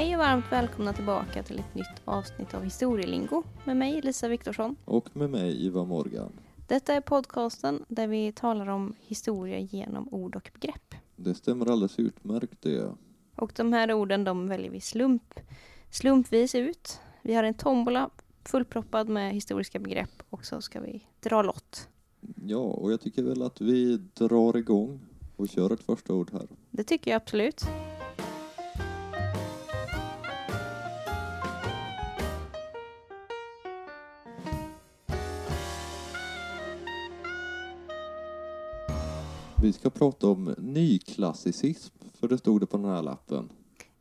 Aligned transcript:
Hej 0.00 0.16
och 0.16 0.18
varmt 0.18 0.52
välkomna 0.52 0.92
tillbaka 0.92 1.42
till 1.42 1.58
ett 1.58 1.74
nytt 1.74 2.02
avsnitt 2.04 2.54
av 2.54 2.64
Historielingo 2.64 3.42
med 3.64 3.76
mig 3.76 4.02
Lisa 4.02 4.28
Viktorsson. 4.28 4.76
Och 4.84 5.16
med 5.16 5.30
mig 5.30 5.66
Ivar 5.66 5.84
Morgan. 5.84 6.32
Detta 6.68 6.94
är 6.94 7.00
podcasten 7.00 7.84
där 7.88 8.06
vi 8.06 8.32
talar 8.32 8.68
om 8.68 8.94
historia 9.00 9.58
genom 9.58 10.08
ord 10.14 10.36
och 10.36 10.50
begrepp. 10.54 10.94
Det 11.16 11.34
stämmer 11.34 11.70
alldeles 11.70 11.98
utmärkt 11.98 12.62
det. 12.62 12.94
Och 13.36 13.52
de 13.56 13.72
här 13.72 13.92
orden 13.92 14.24
de 14.24 14.48
väljer 14.48 14.70
vi 14.70 14.80
slump, 14.80 15.40
slumpvis 15.90 16.54
ut. 16.54 17.00
Vi 17.22 17.34
har 17.34 17.44
en 17.44 17.54
tombola 17.54 18.10
fullproppad 18.44 19.08
med 19.08 19.34
historiska 19.34 19.78
begrepp 19.78 20.22
och 20.30 20.44
så 20.44 20.60
ska 20.60 20.80
vi 20.80 21.06
dra 21.20 21.42
lott. 21.42 21.88
Ja, 22.46 22.58
och 22.58 22.92
jag 22.92 23.00
tycker 23.00 23.22
väl 23.22 23.42
att 23.42 23.60
vi 23.60 23.96
drar 23.96 24.56
igång 24.56 25.00
och 25.36 25.48
kör 25.48 25.72
ett 25.72 25.82
första 25.82 26.14
ord 26.14 26.30
här. 26.32 26.48
Det 26.70 26.84
tycker 26.84 27.10
jag 27.10 27.16
absolut. 27.16 27.64
Vi 39.62 39.72
ska 39.72 39.90
prata 39.90 40.26
om 40.26 40.54
nyklassicism, 40.58 41.94
för 42.14 42.28
det 42.28 42.38
stod 42.38 42.60
det 42.60 42.66
på 42.66 42.76
den 42.76 42.86
här 42.86 43.02
lappen. 43.02 43.48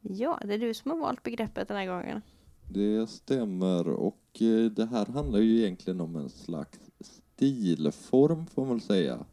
Ja, 0.02 0.40
det 0.46 0.54
är 0.54 0.58
du 0.58 0.74
som 0.74 0.92
har 0.92 0.98
valt 0.98 1.24
begreppet 1.24 1.68
den 1.68 1.78
här 1.78 1.86
gången. 1.86 2.22
Det 2.70 3.10
stämmer 3.10 3.88
och 3.88 4.42
eh, 4.42 4.72
det 4.72 4.86
här 4.86 5.06
handlar 5.06 5.40
ju 5.40 5.58
egentligen 5.60 6.02
om 6.02 6.16
en 6.16 6.30
slags 6.30 6.80
stilform 7.00 8.46
får 8.46 8.66
man 8.66 8.72
väl 8.72 8.82
säga. 8.82 9.26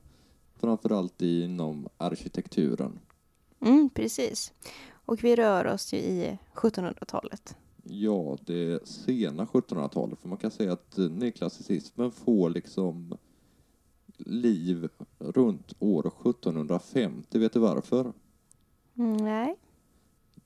Framförallt 0.55 1.23
inom 1.23 1.89
arkitekturen. 1.97 2.99
Mm, 3.61 3.91
precis. 3.91 4.53
Och 4.91 5.25
vi 5.25 5.37
rör 5.37 5.67
oss 5.67 5.93
ju 5.93 5.99
i 5.99 6.39
1700-talet. 6.55 7.57
Ja, 7.83 8.39
det 8.47 8.89
sena 8.89 9.45
1700-talet, 9.45 10.19
för 10.19 10.29
man 10.29 10.39
kan 10.39 10.51
säga 10.51 10.73
att 10.73 10.99
eh, 10.99 11.05
nyklassicismen 11.05 12.13
får 12.13 12.51
liksom 12.51 13.17
liv 14.19 14.89
runt 15.19 15.73
år 15.79 16.07
1750. 16.07 17.39
Vet 17.39 17.53
du 17.53 17.59
varför? 17.59 18.13
Mm, 18.99 19.17
nej. 19.17 19.57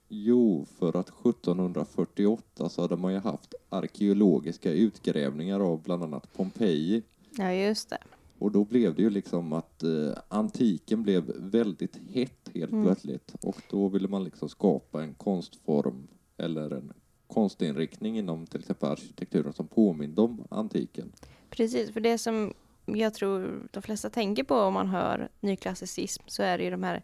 Jo, 0.09 0.67
för 0.79 0.97
att 0.97 1.09
1748 1.09 2.69
så 2.69 2.83
hade 2.83 2.97
man 2.97 3.13
ju 3.13 3.19
haft 3.19 3.55
arkeologiska 3.69 4.73
utgrävningar 4.73 5.61
av 5.61 5.83
bland 5.83 6.03
annat 6.03 6.33
Pompeji. 6.37 7.03
Ja, 7.37 7.53
just 7.53 7.91
det. 7.91 7.99
Och 8.39 8.53
då 8.53 8.65
blev 8.65 8.95
det 8.95 9.03
ju 9.03 9.11
liksom 9.11 9.53
att 9.53 9.83
eh, 9.83 10.13
antiken 10.29 11.03
blev 11.03 11.33
väldigt 11.37 11.97
hett 11.97 12.51
helt 12.55 12.73
Mm. 12.73 12.85
plötsligt. 12.85 13.35
Och 13.43 13.63
då 13.71 13.89
ville 13.89 14.09
man 14.09 14.25
liksom 14.25 14.49
skapa 14.49 15.03
en 15.03 15.15
konstform 15.15 16.07
eller 16.37 16.71
en 16.71 16.93
konstinriktning 17.27 18.19
inom 18.19 18.47
till 18.47 18.61
exempel 18.61 18.91
arkitekturen 18.91 19.53
som 19.53 19.67
påminde 19.67 20.21
om 20.21 20.45
antiken. 20.51 21.13
Precis, 21.51 21.91
för 21.91 22.01
det 22.01 22.19
som 22.19 22.53
jag 22.97 23.15
tror 23.15 23.69
de 23.71 23.83
flesta 23.83 24.11
tänker 24.11 24.45
på 24.45 24.55
om 24.55 24.75
man 24.75 24.89
hör 24.89 25.29
nyklassicism 25.41 26.23
så 26.27 26.43
är 26.43 26.59
det 26.59 26.65
ju 26.65 26.71
de 26.71 26.83
här 26.83 27.03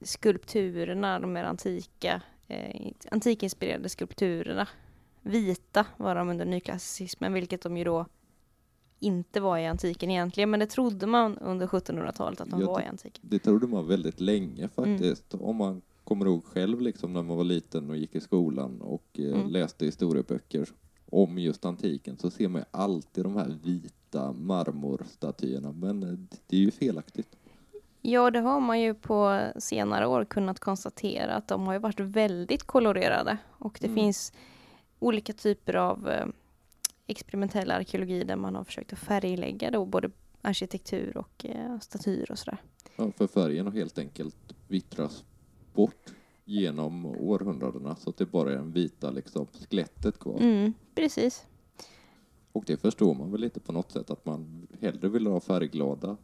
skulpturerna, 0.00 1.20
de 1.20 1.32
mer 1.32 1.44
antika, 1.44 2.22
eh, 2.48 2.92
antikinspirerade 3.10 3.88
skulpturerna. 3.88 4.68
Vita 5.22 5.86
var 5.96 6.14
de 6.14 6.28
under 6.28 6.44
nyklassicismen, 6.44 7.32
vilket 7.32 7.62
de 7.62 7.76
ju 7.76 7.84
då 7.84 8.06
inte 9.00 9.40
var 9.40 9.58
i 9.58 9.66
antiken 9.66 10.10
egentligen, 10.10 10.50
men 10.50 10.60
det 10.60 10.66
trodde 10.66 11.06
man 11.06 11.38
under 11.38 11.66
1700-talet 11.66 12.40
att 12.40 12.50
de 12.50 12.60
Jag 12.60 12.66
var 12.66 12.80
i 12.80 12.84
antiken. 12.86 13.24
Det 13.28 13.38
trodde 13.38 13.66
man 13.66 13.86
väldigt 13.86 14.20
länge 14.20 14.68
Mm. 14.76 14.98
faktiskt. 14.98 15.34
Om 15.34 15.56
man 15.56 15.82
kommer 16.04 16.26
ihåg 16.26 16.44
själv 16.44 16.80
liksom 16.80 17.12
när 17.12 17.22
man 17.22 17.36
var 17.36 17.44
liten 17.44 17.90
och 17.90 17.96
gick 17.96 18.14
i 18.14 18.20
skolan 18.20 18.80
och 18.80 19.04
eh, 19.18 19.24
Mm. 19.24 19.48
läste 19.50 19.84
historieböcker 19.84 20.68
om 21.12 21.38
just 21.38 21.64
antiken 21.64 22.18
så 22.18 22.30
ser 22.30 22.48
man 22.48 22.60
ju 22.60 22.64
alltid 22.70 23.24
de 23.24 23.36
här 23.36 23.58
vita 23.64 24.32
marmorstatyerna. 24.32 25.72
Men 25.72 26.28
det 26.46 26.56
är 26.56 26.60
ju 26.60 26.70
felaktigt. 26.70 27.36
Ja, 28.02 28.30
det 28.30 28.40
har 28.40 28.60
man 28.60 28.80
ju 28.80 28.94
på 28.94 29.40
senare 29.58 30.06
år 30.06 30.24
kunnat 30.24 30.60
konstatera 30.60 31.34
att 31.34 31.48
de 31.48 31.66
har 31.66 31.72
ju 31.72 31.78
varit 31.78 32.00
väldigt 32.00 32.62
kolorerade 32.62 33.38
och 33.50 33.78
det 33.80 33.86
Mm. 33.86 33.96
finns 33.96 34.32
olika 34.98 35.32
typer 35.32 35.76
av 35.76 36.08
eh, 36.08 36.26
experimentell 37.06 37.70
arkeologi 37.70 38.24
där 38.24 38.36
man 38.36 38.54
har 38.54 38.64
försökt 38.64 38.92
att 38.92 38.98
färglägga 38.98 39.70
då 39.70 39.84
både 39.86 40.10
arkitektur 40.42 41.16
och 41.16 41.46
eh, 41.46 41.78
statyer 41.78 42.30
och 42.30 42.38
sådär. 42.38 42.58
Ja, 42.96 43.10
för 43.16 43.26
färgen 43.26 43.66
har 43.66 43.72
helt 43.72 43.98
enkelt 43.98 44.36
vittras 44.68 45.24
bort 45.74 46.12
genom 46.44 47.06
århundradena 47.06 47.96
så 47.96 48.10
att 48.10 48.16
det 48.16 48.26
bara 48.26 48.52
är 48.52 48.56
en 48.56 48.72
vita 48.72 49.10
liksom, 49.10 49.46
skelettet 49.46 50.18
kvar. 50.18 50.40
Mm, 50.40 50.72
precis. 50.94 51.46
Och 52.52 52.64
det 52.66 52.76
förstår 52.76 53.14
man 53.14 53.30
väl 53.30 53.40
lite 53.40 53.60
på 53.60 53.72
något 53.72 53.92
sätt 53.92 54.10
att 54.10 54.26
man 54.26 54.66
hellre 54.80 55.08
vill 55.08 55.26
ha 55.26 55.40
färgglada 55.40 56.16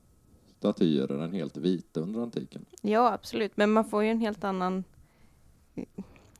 statyer 0.58 1.22
än 1.22 1.32
helt 1.32 1.56
vita 1.56 2.00
under 2.00 2.20
antiken. 2.20 2.64
Ja, 2.80 3.12
absolut. 3.12 3.56
Men 3.56 3.70
man 3.70 3.84
får 3.84 4.04
ju 4.04 4.10
en 4.10 4.20
helt 4.20 4.44
annan 4.44 4.84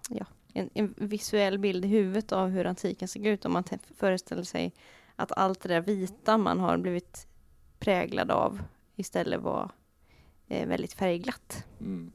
ja, 0.09 0.27
en, 0.53 0.71
en 0.75 0.95
visuell 0.97 1.59
bild 1.59 1.85
i 1.85 1.89
huvudet 1.89 2.33
av 2.33 2.49
hur 2.49 2.65
antiken 2.65 3.09
såg 3.09 3.27
ut 3.27 3.45
om 3.45 3.53
man 3.53 3.65
föreställer 3.97 4.43
sig 4.43 4.75
att 5.17 5.33
allt 5.33 5.61
det 5.61 5.69
där 5.69 5.81
vita 5.81 6.39
man 6.39 6.61
har 6.61 6.79
blivit 6.79 7.27
präglad 7.79 8.31
av 8.31 8.61
istället 8.97 9.43
var 9.43 9.71
eh, 10.49 10.69
väldigt 10.69 10.93
färgglatt. 10.93 11.65
Mm. 11.81 12.13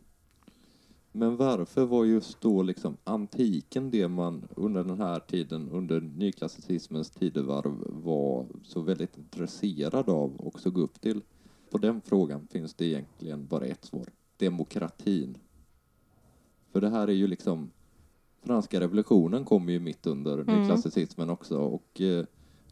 Men 1.16 1.38
varför 1.38 1.86
var 1.86 2.06
just 2.06 2.42
då 2.42 2.64
liksom 2.64 2.98
antiken 3.04 3.92
det 3.92 4.08
man 4.08 4.48
under 4.56 4.84
den 4.84 4.98
här 4.98 5.20
tiden, 5.20 5.70
under 5.70 6.02
nyklassicismens 6.02 7.10
tidevarv, 7.10 8.04
var 8.04 8.46
så 8.64 8.82
väldigt 8.82 9.18
intresserad 9.18 10.10
av 10.10 10.36
och 10.36 10.60
såg 10.60 10.78
upp 10.78 11.02
till? 11.02 11.22
På 11.70 11.78
den 11.78 12.02
frågan 12.02 12.48
finns 12.48 12.74
det 12.74 12.86
egentligen 12.86 13.48
bara 13.48 13.66
ett 13.66 13.86
svar. 13.86 14.06
Demokratin. 14.38 15.38
För 16.72 16.82
det 16.82 16.90
här 16.90 17.08
är 17.08 17.14
ju 17.14 17.28
liksom, 17.28 17.72
franska 18.42 18.80
revolutionen 18.80 19.46
kommer 19.46 19.74
ju 19.74 19.80
mitt 19.80 20.08
under 20.08 20.38
Mm. 20.38 20.62
nyklassicismen 20.62 21.30
också 21.30 21.58
och 21.58 22.02
eh, 22.02 22.26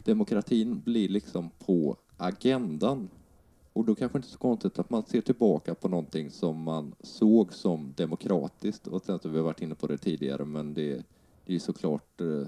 demokratin 0.03 0.81
blir 0.85 1.09
liksom 1.09 1.49
på 1.65 1.97
agendan 2.17 3.09
och 3.73 3.85
då 3.85 3.95
kanske 3.95 4.17
inte 4.17 4.27
så 4.27 4.37
konstigt 4.37 4.79
att 4.79 4.89
man 4.89 5.03
ser 5.03 5.21
tillbaka 5.21 5.75
på 5.75 5.87
någonting 5.87 6.29
som 6.31 6.61
man 6.63 6.95
såg 6.99 7.53
som 7.53 7.93
demokratiskt. 7.97 8.87
Och 8.87 9.01
sen 9.01 9.19
så 9.19 9.27
har 9.29 9.33
vi 9.35 9.41
varit 9.41 9.61
inne 9.61 9.75
på 9.75 9.87
det 9.87 9.97
tidigare, 9.97 10.45
men 10.45 10.73
det, 10.73 10.87
det 11.45 11.51
är 11.51 11.53
ju 11.53 11.59
såklart 11.59 12.21
eh, 12.21 12.47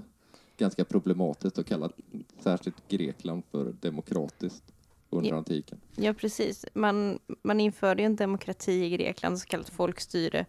ganska 0.56 0.84
problematiskt 0.84 1.58
att 1.58 1.66
kalla 1.66 1.90
särskilt 2.38 2.88
Grekland 2.88 3.42
för 3.50 3.74
demokratiskt 3.80 4.64
under 5.10 5.30
Ja. 5.30 5.36
antiken. 5.36 5.80
Ja, 5.96 6.12
precis. 6.14 6.64
Man, 6.74 7.18
man 7.42 7.60
införde 7.60 8.02
ju 8.02 8.06
en 8.06 8.16
demokrati 8.16 8.72
i 8.72 8.90
Grekland, 8.90 9.38
så 9.38 9.46
kallat 9.46 9.68
folkstyre. 9.70 10.46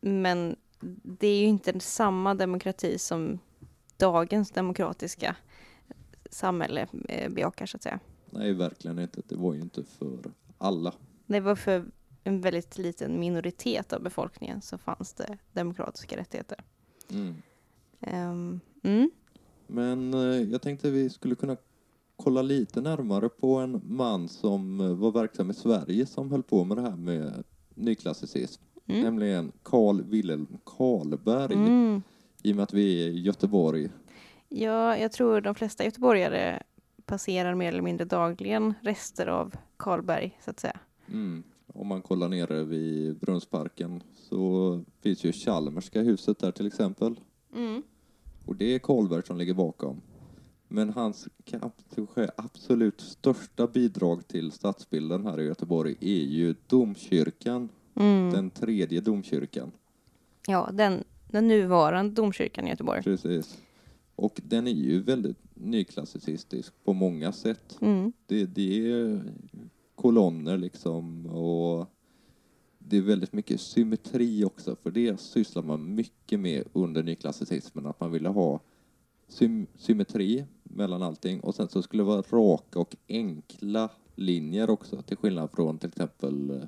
Men 0.00 0.56
det 1.02 1.26
är 1.28 1.40
ju 1.40 1.46
inte 1.46 1.80
samma 1.80 2.34
demokrati 2.34 2.98
som 2.98 3.38
dagens 3.96 4.50
demokratiska 4.50 5.36
samhälle 6.30 6.86
eh, 7.08 7.30
bejakar, 7.32 7.66
så 7.66 7.76
att 7.76 7.82
säga. 7.82 8.00
Nej, 8.30 8.52
verkligen 8.52 8.98
inte. 8.98 9.22
Det 9.28 9.36
var 9.36 9.54
ju 9.54 9.60
inte 9.60 9.84
för 9.84 10.18
alla. 10.58 10.94
Det 11.26 11.40
var 11.40 11.54
för 11.56 11.84
en 12.24 12.40
väldigt 12.40 12.78
liten 12.78 13.20
minoritet 13.20 13.92
av 13.92 14.02
befolkningen 14.02 14.62
så 14.62 14.78
fanns 14.78 15.12
det 15.12 15.38
demokratiska 15.52 16.16
rättigheter. 16.16 16.58
Mm. 17.10 17.34
Ehm, 18.00 18.60
mm. 18.82 19.10
Men 19.66 20.14
eh, 20.14 20.42
jag 20.42 20.62
tänkte 20.62 20.90
vi 20.90 21.10
skulle 21.10 21.34
kunna 21.34 21.56
kolla 22.16 22.42
lite 22.42 22.80
närmare 22.80 23.28
på 23.28 23.56
en 23.56 23.80
man 23.84 24.28
som 24.28 24.80
eh, 24.80 24.94
var 24.94 25.12
verksam 25.12 25.50
i 25.50 25.54
Sverige 25.54 26.06
som 26.06 26.30
höll 26.30 26.42
på 26.42 26.64
med 26.64 26.76
det 26.76 26.82
här 26.82 26.96
med 26.96 27.44
nyklassicism. 27.74 28.62
Mm. 28.86 29.02
Nämligen 29.02 29.52
Carl 29.62 30.02
Wilhelm 30.02 30.46
Karlberg. 30.64 31.54
Mm. 31.54 32.02
I 32.42 32.52
och 32.52 32.56
med 32.56 32.62
att 32.62 32.72
vi 32.72 33.04
är 33.04 33.08
i 33.08 33.20
Göteborg. 33.20 33.88
Ja, 34.48 34.96
jag 34.96 35.12
tror 35.12 35.40
de 35.40 35.54
flesta 35.54 35.84
göteborgare 35.84 36.62
passerar 37.08 37.54
mer 37.54 37.68
eller 37.68 37.82
mindre 37.82 38.04
dagligen 38.04 38.74
rester 38.80 39.26
av 39.26 39.54
Karlberg, 39.76 40.38
så 40.44 40.50
att 40.50 40.60
säga. 40.60 40.80
Mm. 41.08 41.42
Om 41.66 41.86
man 41.86 42.02
kollar 42.02 42.28
nere 42.28 42.64
vid 42.64 43.18
Brunnsparken 43.18 44.02
så 44.14 44.80
finns 45.02 45.24
ju 45.24 45.32
Chalmerska 45.32 46.02
huset 46.02 46.38
där 46.38 46.52
till 46.52 46.66
exempel. 46.66 47.20
Mm. 47.54 47.82
Och 48.46 48.56
det 48.56 48.74
är 48.74 48.78
Karlberg 48.78 49.22
som 49.26 49.36
ligger 49.38 49.54
bakom. 49.54 50.00
Men 50.68 50.90
hans 50.90 51.28
kanske 51.44 52.30
absolut 52.36 53.00
största 53.00 53.66
bidrag 53.66 54.28
till 54.28 54.52
stadsbilden 54.52 55.26
här 55.26 55.40
i 55.40 55.44
Göteborg 55.44 55.96
är 56.00 56.24
ju 56.24 56.54
domkyrkan. 56.66 57.68
Mm. 57.94 58.30
Den 58.30 58.50
tredje 58.50 59.00
domkyrkan. 59.00 59.72
Ja, 60.46 60.70
den, 60.72 61.04
den 61.30 61.48
nuvarande 61.48 62.12
domkyrkan 62.12 62.66
i 62.66 62.70
Göteborg. 62.70 63.02
Precis. 63.02 63.58
Och 64.18 64.40
den 64.44 64.66
är 64.66 64.72
ju 64.72 65.02
väldigt 65.02 65.38
nyklassicistisk 65.54 66.74
på 66.84 66.92
många 66.92 67.32
sätt. 67.32 67.78
Mm. 67.80 68.12
Det, 68.26 68.44
det 68.44 68.90
är 68.90 69.22
kolonner 69.94 70.58
liksom 70.58 71.26
och 71.26 71.86
det 72.78 72.96
är 72.96 73.02
väldigt 73.02 73.32
mycket 73.32 73.60
symmetri 73.60 74.44
också, 74.44 74.76
för 74.76 74.90
det 74.90 75.20
sysslar 75.20 75.62
man 75.62 75.94
mycket 75.94 76.40
med 76.40 76.64
under 76.72 77.02
nyklassicismen, 77.02 77.86
att 77.86 78.00
man 78.00 78.10
ville 78.10 78.28
ha 78.28 78.60
sym 79.28 79.66
symmetri 79.74 80.44
mellan 80.62 81.02
allting 81.02 81.40
och 81.40 81.54
sen 81.54 81.68
så 81.68 81.82
skulle 81.82 82.02
det 82.02 82.06
vara 82.06 82.22
raka 82.22 82.78
och 82.78 82.96
enkla 83.08 83.90
linjer 84.14 84.70
också, 84.70 85.02
till 85.02 85.16
skillnad 85.16 85.50
från 85.50 85.78
till 85.78 85.88
exempel 85.88 86.66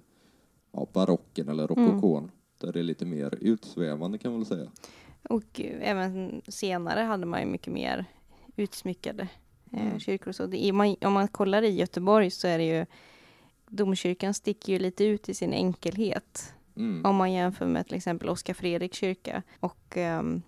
ja, 0.73 0.87
barocken 0.93 1.49
eller 1.49 1.67
rokokon, 1.67 2.25
mm. 2.25 2.31
där 2.59 2.73
det 2.73 2.79
är 2.79 2.83
lite 2.83 3.07
mer 3.07 3.39
utsvävande 3.41 4.19
kan 4.19 4.31
man 4.33 4.41
väl 4.41 4.47
säga. 4.47 4.71
Och 5.23 5.61
även 5.81 6.43
senare 6.49 7.01
hade 7.01 7.27
man 7.27 7.41
ju 7.41 7.47
mycket 7.47 7.73
mer 7.73 8.05
utsmyckade 8.57 9.29
eh, 9.73 9.87
mm. 9.87 10.01
kyrkor. 10.01 10.33
Så 10.33 10.47
det, 10.47 10.73
man, 10.73 10.97
om 11.01 11.13
man 11.13 11.29
kollar 11.29 11.63
i 11.63 11.71
Göteborg 11.71 12.31
så 12.31 12.49
är 12.49 12.59
det 12.59 12.65
ju 12.65 12.87
domkyrkan 13.69 14.35
sticker 14.35 14.73
ju 14.73 14.79
lite 14.79 15.05
ut 15.05 15.29
i 15.29 15.35
sin 15.35 15.53
enkelhet. 15.53 16.55
Mm. 16.77 17.05
Om 17.05 17.17
man 17.17 17.33
jämför 17.33 17.67
med 17.67 17.87
till 17.87 17.97
exempel 17.97 18.29
Oskar 18.29 18.55
Fredriks 18.55 18.99
kyrka 18.99 19.43
och 19.61 19.97
um, 19.97 20.43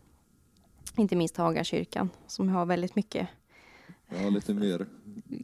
inte 0.97 1.17
minst 1.17 1.37
Hagakyrkan 1.37 2.11
som 2.27 2.49
har 2.49 2.67
väldigt 2.67 2.97
mycket. 2.97 3.29
Ja, 4.09 4.29
lite 4.31 4.55
mer 4.55 4.87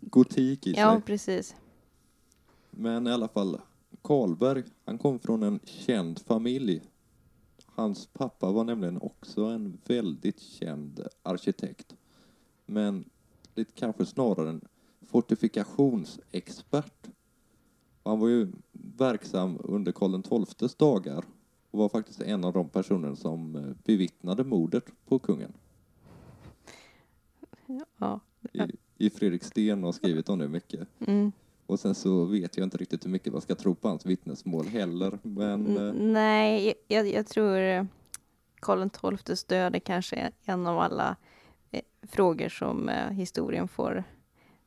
gotik 0.03 0.67
i 0.67 0.75
sig. 0.75 0.83
Ja, 0.83 1.01
precis. 1.07 1.57
Men 2.71 3.07
i 3.07 3.11
alla 3.11 3.29
fall, 3.29 3.61
Karlberg, 4.03 4.63
han 4.85 4.99
kom 4.99 5.19
från 5.19 5.43
en 5.43 5.61
känd 5.65 6.19
familj. 6.19 6.83
Hans 7.79 8.07
pappa 8.07 8.53
var 8.53 8.65
nämligen 8.65 8.99
också 9.01 9.45
en 9.45 9.79
väldigt 9.87 10.41
känd 10.41 11.07
arkitekt. 11.23 11.97
Men 12.67 13.05
lite 13.55 13.73
kanske 13.73 14.07
snarare 14.07 14.51
en 14.51 14.61
fortifikationsexpert. 15.01 17.09
Han 18.05 18.21
var 18.21 18.29
ju 18.29 18.53
verksam 18.73 19.59
under 19.65 19.93
Karl 19.93 20.47
XIIs 20.47 20.75
dagar 20.75 21.25
och 21.71 21.79
var 21.79 21.89
faktiskt 21.89 22.21
en 22.21 22.45
av 22.45 22.53
de 22.53 22.69
personer 22.69 23.15
som 23.15 23.57
eh, 23.57 23.73
bevittnade 23.85 24.45
mordet 24.45 24.85
på 25.07 25.19
kungen. 25.19 25.53
Ja. 27.99 28.21
I, 28.53 28.61
i 29.07 29.11
Fredriksten 29.11 29.83
har 29.83 29.93
skrivit 29.93 30.29
om 30.29 30.39
det 30.39 30.49
mycket. 30.49 30.89
Mm. 31.01 31.33
Och 31.69 31.81
sen 31.81 31.94
så 31.94 32.25
vet 32.25 32.56
jag 32.56 32.67
inte 32.67 32.76
riktigt 32.76 33.05
hur 33.05 33.11
mycket 33.11 33.32
man 33.32 33.43
ska 33.43 33.55
tro 33.55 33.75
på 33.75 33.88
hans 33.88 34.06
vittnesmål 34.06 34.67
heller. 34.67 35.19
Men... 35.23 35.76
Eh, 35.76 35.93
nej, 35.93 36.75
jag, 36.88 37.09
jag 37.09 37.26
tror 37.26 37.87
Karl 38.61 38.88
XIIs 39.17 39.44
död 39.44 39.75
är 39.75 39.81
kanske 39.81 40.32
en 40.44 40.67
av 40.67 40.79
alla 40.79 41.17
eh, 41.70 41.81
frågor 42.03 42.49
som 42.49 42.88
eh, 42.88 43.11
historien 43.11 43.69
får 43.69 44.05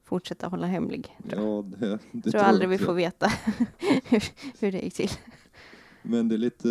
fortsätta 0.03 0.48
hålla 0.48 0.68
hemlig. 0.68 1.18
Tror 1.30 1.44
ja, 1.44 1.77
det, 1.77 2.00
det 2.12 2.21
tror, 2.21 2.31
tror 2.31 2.42
aldrig 2.42 2.69
vi 2.69 2.77
får 2.77 2.94
veta 2.94 3.27
hur, 4.06 4.24
hur 4.59 4.71
det 4.71 4.81
gick 4.81 4.94
till. 4.94 5.12
Men 6.01 6.27
det 6.27 6.36
är 6.36 6.38
lite 6.38 6.69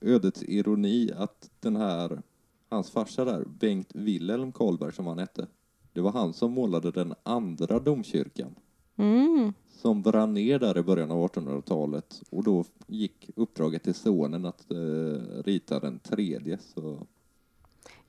ödets 0.00 0.42
ironi 0.42 1.10
att 1.16 1.50
den 1.60 1.76
här, 1.76 2.22
hans 2.68 2.90
farsa 2.90 3.24
där, 3.24 3.44
Bengt 3.44 3.90
Wilhelm 3.94 4.52
Karlberg 4.52 4.92
som 4.92 5.06
han 5.06 5.18
hette, 5.18 5.46
det 5.92 6.00
var 6.00 6.12
han 6.12 6.32
som 6.32 6.52
målade 6.52 6.90
den 6.90 7.14
andra 7.22 7.78
domkyrkan. 7.78 8.54
Mm. 8.96 9.52
Som 9.68 10.02
brann 10.02 10.34
ner 10.34 10.58
där 10.58 10.78
i 10.78 10.82
början 10.82 11.10
av 11.10 11.28
1800-talet 11.28 12.22
och 12.30 12.44
då 12.44 12.64
gick 12.86 13.30
uppdraget 13.36 13.82
till 13.82 13.94
sonen 13.94 14.44
att 14.44 14.70
eh, 14.70 15.42
rita 15.44 15.80
den 15.80 15.98
tredje. 15.98 16.58
Så. 16.58 17.06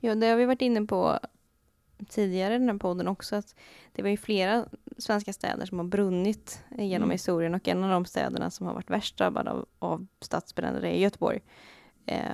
Ja, 0.00 0.14
det 0.14 0.26
har 0.26 0.36
vi 0.36 0.44
varit 0.44 0.62
inne 0.62 0.86
på 0.86 1.18
tidigare 2.08 2.54
i 2.54 2.58
den 2.58 2.68
här 2.68 2.78
podden 2.78 3.08
också, 3.08 3.36
att 3.36 3.54
det 3.92 4.02
var 4.02 4.08
ju 4.08 4.16
flera 4.16 4.68
svenska 4.98 5.32
städer 5.32 5.66
som 5.66 5.78
har 5.78 5.86
brunnit 5.86 6.64
genom 6.70 6.94
mm. 6.94 7.10
historien 7.10 7.54
och 7.54 7.68
en 7.68 7.84
av 7.84 7.90
de 7.90 8.04
städerna 8.04 8.50
som 8.50 8.66
har 8.66 8.74
varit 8.74 8.90
värst 8.90 9.18
drabbade 9.18 9.50
av, 9.50 9.66
av 9.78 10.06
stadsbränder 10.20 10.84
är 10.84 10.96
Göteborg. 10.96 11.40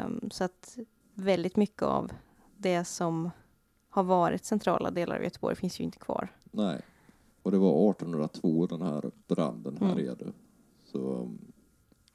Um, 0.07 0.31
så 0.31 0.45
att 0.45 0.79
väldigt 1.15 1.57
mycket 1.57 1.83
av 1.83 2.13
det 2.57 2.85
som 2.85 3.31
har 3.89 4.03
varit 4.03 4.45
centrala 4.45 4.91
delar 4.91 5.17
av 5.17 5.23
Göteborg 5.23 5.57
finns 5.57 5.81
ju 5.81 5.85
inte 5.85 5.99
kvar. 5.99 6.29
Nej, 6.51 6.81
och 7.45 7.51
det 7.51 7.59
var 7.59 7.91
1802 7.91 8.67
den 8.67 8.83
här 8.83 9.11
branden 9.27 9.77
härjade. 9.77 10.25
Mm. 10.25 10.35
Så 10.85 11.31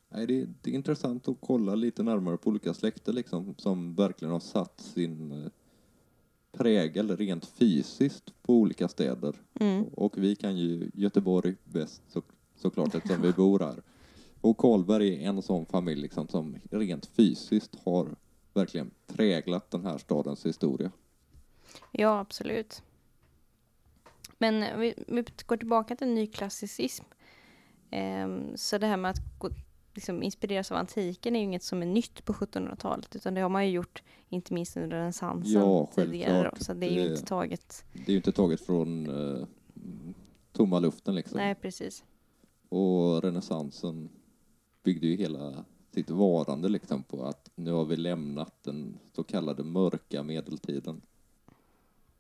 nej, 0.09 0.27
det, 0.27 0.47
det, 0.61 0.69
är 0.69 0.75
intressant 0.75 1.27
att 1.27 1.37
kolla 1.39 1.75
lite 1.75 2.03
närmare 2.03 2.37
på 2.37 2.49
olika 2.49 2.73
släkter 2.73 3.13
liksom, 3.13 3.55
som 3.57 3.95
verkligen 3.95 4.31
har 4.31 4.39
satt 4.39 4.81
sin 4.81 5.31
eh, 5.31 5.51
prägel 6.51 7.17
rent 7.17 7.45
fysiskt 7.45 8.33
på 8.41 8.53
olika 8.53 8.87
städer. 8.87 9.35
Mm. 9.59 9.83
Och 9.83 10.17
vi 10.17 10.35
kan 10.35 10.57
ju 10.57 10.91
Göteborg 10.93 11.55
bäst 11.63 12.01
så, 12.07 12.21
såklart 12.55 12.95
eftersom 12.95 13.21
vi 13.21 13.31
bor 13.31 13.59
här. 13.59 13.81
Och 14.41 14.57
Karlberg 14.57 15.23
är 15.23 15.29
en 15.29 15.41
sån 15.41 15.65
familj 15.65 16.01
liksom, 16.01 16.27
som 16.27 16.55
rent 16.71 17.05
fysiskt 17.05 17.75
har 17.85 18.15
verkligen 18.53 18.91
präglat 19.07 19.71
den 19.71 19.85
här 19.85 19.97
stadens 19.97 20.45
historia. 20.45 20.91
Ja, 21.91 22.19
absolut. 22.19 22.83
Men 24.41 24.79
vi, 24.79 24.93
vi 25.07 25.23
går 25.45 25.57
tillbaka 25.57 25.95
till 25.95 26.07
nyklassicism. 26.07 27.05
Um, 27.91 28.57
så 28.57 28.77
det 28.77 28.87
här 28.87 28.97
med 28.97 29.11
att 29.11 29.39
gå, 29.39 29.49
liksom, 29.93 30.23
inspireras 30.23 30.71
av 30.71 30.77
antiken 30.77 31.35
är 31.35 31.39
ju 31.39 31.45
inget 31.45 31.63
som 31.63 31.81
är 31.81 31.85
nytt 31.85 32.25
på 32.25 32.33
1700-talet, 32.33 33.15
utan 33.15 33.33
det 33.33 33.41
har 33.41 33.49
man 33.49 33.67
ju 33.67 33.71
gjort 33.71 34.03
inte 34.29 34.53
minst 34.53 34.77
under 34.77 34.97
renässansen 34.97 35.61
ja, 35.61 35.89
tidigare. 35.95 36.51
Så 36.59 36.73
det 36.73 36.85
är 36.85 36.91
ju 36.91 37.11
inte 37.11 37.25
taget... 37.25 37.85
Det 37.93 38.07
är 38.07 38.11
ju 38.11 38.17
inte 38.17 38.31
taget 38.31 38.65
från 38.65 39.09
uh, 39.09 39.45
tomma 40.51 40.79
luften 40.79 41.15
liksom. 41.15 41.37
Nej, 41.37 41.55
precis. 41.55 42.03
Och 42.69 43.21
renässansen 43.21 44.09
byggde 44.83 45.07
ju 45.07 45.15
hela 45.15 45.65
sitt 45.91 46.09
varande 46.09 46.69
liksom 46.69 47.03
på 47.03 47.23
att 47.23 47.49
nu 47.55 47.71
har 47.71 47.85
vi 47.85 47.95
lämnat 47.95 48.63
den 48.63 48.99
så 49.15 49.23
kallade 49.23 49.63
mörka 49.63 50.23
medeltiden 50.23 51.01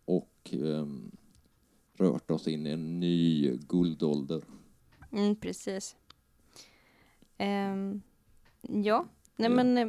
och 0.05 0.53
um, 0.53 1.11
rört 1.99 2.31
oss 2.31 2.47
in 2.47 2.67
i 2.67 2.69
en 2.69 2.99
ny 2.99 3.57
guldålder. 3.57 4.43
Mm, 5.11 5.35
precis. 5.35 5.95
Um, 7.37 8.01
ja, 8.61 9.05
nej 9.35 9.49
ja. 9.49 9.55
men 9.55 9.77
eh, 9.77 9.87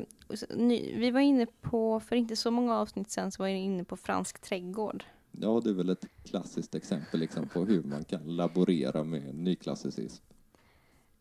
vi 0.97 1.11
var 1.11 1.21
inne 1.21 1.47
på, 1.47 2.01
för 2.01 2.17
inte 2.17 2.37
så 2.37 2.51
många 2.51 2.77
avsnitt 2.77 3.11
sen 3.11 3.33
så 3.33 3.43
var 3.43 3.49
vi 3.49 3.55
inne 3.55 3.85
på 3.85 3.97
fransk 3.97 4.41
trädgård. 4.41 5.05
Ja, 5.33 5.61
det 5.65 5.71
är 5.71 5.75
väl 5.75 5.91
ett 5.91 6.07
klassiskt 6.25 6.75
exempel 6.75 7.21
liksom 7.21 7.49
på 7.49 7.65
hur 7.65 7.83
man 7.83 8.05
kan 8.05 8.37
laborera 8.37 9.05
med 9.05 9.35
nyklassicism. 9.35 10.25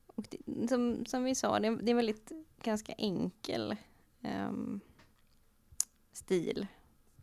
Och 0.07 0.25
det, 0.29 0.67
som, 0.67 1.05
som 1.05 1.23
vi 1.23 1.35
sa, 1.35 1.59
det, 1.59 1.67
är 1.67 1.89
en 1.89 1.95
väldigt 1.95 2.31
ganska 2.63 2.93
enkel 2.93 3.75
um, 4.49 4.79
stil. 6.11 6.67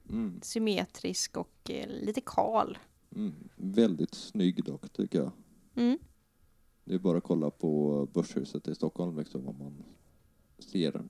Mm. 0.09 0.41
Symmetrisk 0.43 1.37
och 1.37 1.71
uh, 1.71 1.87
lite 1.87 2.21
kal. 2.21 2.79
Mm. 3.15 3.35
Väldigt 3.57 4.15
snygg 4.15 4.65
dock, 4.65 4.93
tycker 4.93 5.19
jag. 5.19 5.33
Mm. 5.75 5.99
Det 6.85 6.95
är 6.95 6.99
bara 6.99 7.19
att 7.19 7.25
kolla 7.25 7.51
på 7.51 8.09
Börshuset 8.13 8.69
i 8.69 8.75
Stockholm 8.75 9.19
liksom, 9.19 9.49
om 9.49 9.59
man 9.59 9.85
ser 10.59 11.03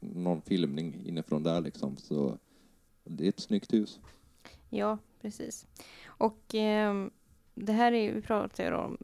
någon 0.00 0.42
filmning 0.42 1.06
inifrån 1.06 1.42
där 1.42 1.60
liksom. 1.60 1.96
Så 1.96 2.38
det 3.04 3.24
är 3.24 3.28
ett 3.28 3.40
snyggt 3.40 3.72
hus. 3.72 4.00
Ja, 4.70 4.98
precis. 5.20 5.66
Och 6.04 6.54
eh, 6.54 7.06
det 7.54 7.72
här 7.72 7.92
är, 7.92 8.12
vi 8.12 8.22
pratar 8.22 8.72
om 8.72 8.98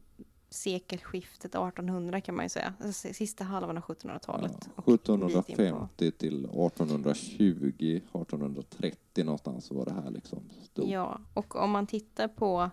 sekelskiftet 0.51 1.55
1800 1.55 2.21
kan 2.21 2.35
man 2.35 2.45
ju 2.45 2.49
säga, 2.49 2.75
alltså, 2.81 3.13
sista 3.13 3.45
halvan 3.45 3.77
av 3.77 3.83
1700-talet. 3.83 4.69
Ja, 4.77 4.95
1750 4.95 6.11
till 6.11 6.45
1820, 6.45 7.97
1830 7.97 9.25
någonstans 9.25 9.71
var 9.71 9.85
det 9.85 9.93
här 9.93 10.11
liksom. 10.11 10.39
Stod. 10.63 10.89
Ja, 10.89 11.21
och 11.35 11.57
om 11.57 11.71
man 11.71 11.87
tittar 11.87 12.29
på 12.29 12.71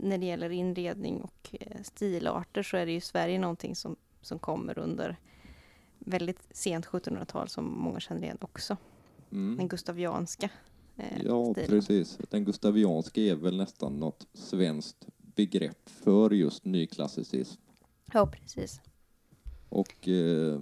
när 0.00 0.18
det 0.18 0.26
gäller 0.26 0.50
inredning 0.50 1.20
och 1.20 1.54
eh, 1.60 1.82
stilarter 1.82 2.62
så 2.62 2.76
är 2.76 2.86
det 2.86 2.92
ju 2.92 3.00
Sverige 3.00 3.38
någonting 3.38 3.76
som, 3.76 3.96
som 4.20 4.38
kommer 4.38 4.78
under 4.78 5.16
väldigt 5.98 6.40
sent 6.50 6.86
1700-tal 6.86 7.48
som 7.48 7.78
många 7.78 8.00
känner 8.00 8.22
igen 8.22 8.38
också. 8.40 8.76
Mm. 9.32 9.56
Den 9.56 9.68
gustavianska 9.68 10.48
eh, 10.96 11.22
Ja, 11.24 11.52
stilen. 11.52 11.70
precis. 11.70 12.18
Den 12.30 12.44
gustavianska 12.44 13.20
är 13.20 13.34
väl 13.34 13.56
nästan 13.56 13.92
något 14.00 14.26
svenskt 14.32 15.06
begrepp 15.34 15.88
för 15.90 16.30
just 16.30 16.64
nyklassicism. 16.64 17.60
Ja, 18.12 18.26
precis. 18.26 18.80
Och 19.68 20.08
eh, 20.08 20.60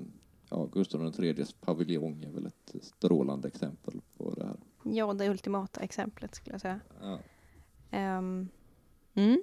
ja, 0.51 0.69
Gustav 0.73 1.15
IIIs 1.19 1.53
paviljong 1.53 2.25
är 2.25 2.31
väl 2.31 2.47
ett 2.47 2.75
strålande 2.83 3.49
exempel 3.49 4.01
på 4.17 4.35
det 4.35 4.45
här. 4.45 4.57
Ja, 4.83 5.13
det 5.13 5.29
ultimata 5.29 5.81
exemplet 5.81 6.35
skulle 6.35 6.55
jag 6.55 6.61
säga. 6.61 6.81
Ja. 7.01 8.19
Um, 8.19 8.49
Mm. 9.15 9.43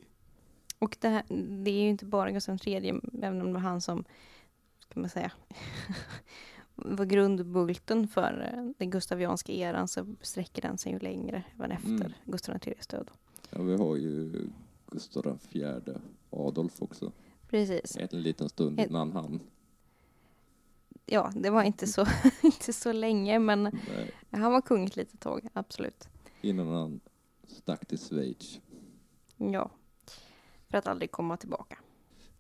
Och 0.80 0.98
det, 1.00 1.08
här, 1.08 1.24
det 1.64 1.72
är 1.72 1.82
ju 1.82 1.90
inte 1.90 2.06
bara 2.06 2.32
Gustav 2.32 2.58
III, 2.66 3.00
även 3.22 3.42
om 3.42 3.48
det 3.48 3.54
var 3.54 3.60
han 3.60 3.82
som, 3.82 4.04
kan 4.88 5.02
man 5.02 5.10
säga, 5.10 5.32
var 6.76 7.06
grundbulten 7.06 8.08
för 8.08 8.52
eh, 8.54 8.72
den 8.78 8.90
gustavianska 8.90 9.54
eran 9.54 9.88
så 9.88 10.16
sträcker 10.22 10.62
den 10.62 10.78
sig 10.78 10.92
ju 10.92 11.00
längre 11.00 11.44
även 11.56 11.72
efter 11.72 11.90
mm. 11.90 12.12
Gustav 12.26 12.56
IIIs 12.56 12.88
död. 12.88 13.12
Ja, 13.50 13.62
vi 13.62 13.76
har 13.76 13.96
ju 13.96 14.50
Gustav 14.92 15.40
IV 15.52 15.66
Adolf 16.30 16.82
också. 16.82 17.12
Precis. 17.50 17.98
En 17.98 18.22
liten 18.22 18.50
stund 18.50 18.80
innan 18.80 19.12
han 19.12 19.40
ja, 21.10 21.32
det 21.36 21.50
var 21.50 21.64
inte 21.64 21.88
så, 21.88 22.06
inte 22.44 22.74
så 22.74 22.92
länge, 22.92 23.40
men 23.40 23.64
Nej, 23.64 24.12
han 24.30 24.52
var 24.52 24.62
kung 24.62 24.86
ett 24.86 24.96
litet 24.96 25.20
tag, 25.20 25.48
absolut. 25.54 26.08
innan 26.42 26.68
han 26.68 27.00
stack 27.48 27.86
till 27.86 28.00
Schweiz. 28.00 28.60
Ja, 29.38 29.72
för 30.70 30.78
att 30.78 30.88
aldrig 30.88 31.12
komma 31.12 31.38
tillbaka. 31.38 31.78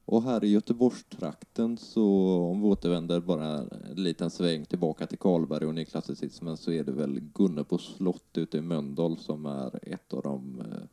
Och 0.05 0.23
här 0.23 0.43
i 0.43 0.47
Göteborgstrakten 0.47 1.77
så, 1.77 2.37
om 2.51 2.61
vi 2.61 2.67
återvänder 2.67 3.19
bara 3.19 3.47
en 3.47 4.03
liten 4.03 4.29
sväng 4.29 4.65
tillbaka 4.65 5.07
till 5.07 5.17
Karlberg 5.17 5.65
och 5.65 5.75
nyklassicismen 5.75 6.57
så 6.57 6.71
är 6.71 6.83
det 6.83 6.91
väl 6.91 7.19
Gunnebo 7.19 7.77
slott 7.77 8.37
ute 8.37 8.57
i 8.57 8.61
Mölndal 8.61 9.17
som 9.17 9.45
är 9.45 9.79
ett 9.81 10.13
av 10.13 10.21
de 10.21 10.61
eh, 10.61 10.87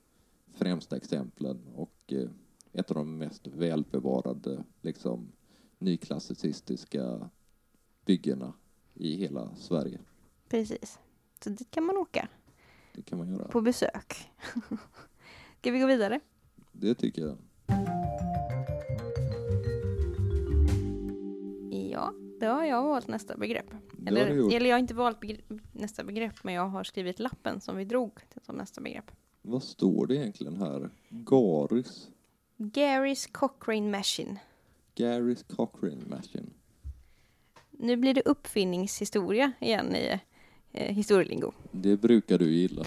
främsta 0.57 0.97
exemplen 0.97 1.67
och 1.75 1.95
eh, 2.07 2.29
ett 2.73 2.91
av 2.91 2.95
de 2.97 3.19
mest 3.19 3.47
välbevarade 3.47 4.65
liksom 4.81 5.33
nyklassicistiska 5.79 7.31
byggena 8.05 8.53
i 8.95 9.17
hela 9.17 9.55
Sverige. 9.57 10.01
Precis. 10.49 10.99
Så 11.45 11.51
dit 11.51 11.71
kan 11.71 11.85
man 11.85 11.97
åka 11.97 12.29
Det 12.95 13.03
kan 13.03 13.19
man 13.19 13.29
göra. 13.29 13.49
på 13.49 13.61
besök. 13.61 14.31
Ska 15.61 15.71
vi 15.71 15.79
gå 15.81 15.87
vidare? 15.87 16.21
Det 16.73 16.95
tycker 16.95 17.23
jag. 17.23 17.37
Ja, 21.91 22.13
då 22.41 22.47
har 22.47 22.65
jag 22.65 22.83
valt 22.83 23.09
nästa 23.09 23.37
begrepp. 23.37 23.71
Eller, 24.07 24.27
eller 24.57 24.67
jag 24.67 24.75
har 24.75 24.79
inte 24.81 24.95
valt 24.95 25.21
begrepp, 25.21 25.45
nästa 25.73 26.05
begrepp, 26.05 26.45
men 26.45 26.55
jag 26.55 26.69
har 26.69 26.85
skrivit 26.85 27.19
lappen 27.19 27.61
som 27.61 27.77
vi 27.77 27.85
drog 27.85 28.21
till 28.31 28.41
som 28.43 28.57
nästa 28.57 28.81
begrepp. 28.81 29.11
Vad 29.49 29.62
står 29.62 30.07
det 30.07 30.17
egentligen 30.17 30.57
här? 30.57 30.91
Garys, 31.09 32.11
Garys 32.57 33.26
Cochrane 33.26 33.91
Machine. 33.91 34.38
Garys 34.95 35.43
Cochrane 35.43 36.05
Machine. 36.07 36.50
Nu 37.71 37.97
blir 37.97 38.15
det 38.15 38.23
uppfinningshistoria 38.23 39.53
igen 39.61 39.97
i 39.97 40.21
eh, 40.73 40.95
historielingo. 40.95 41.53
Det 41.71 41.97
brukar 41.97 42.38
du 42.38 42.55
gilla. 42.55 42.85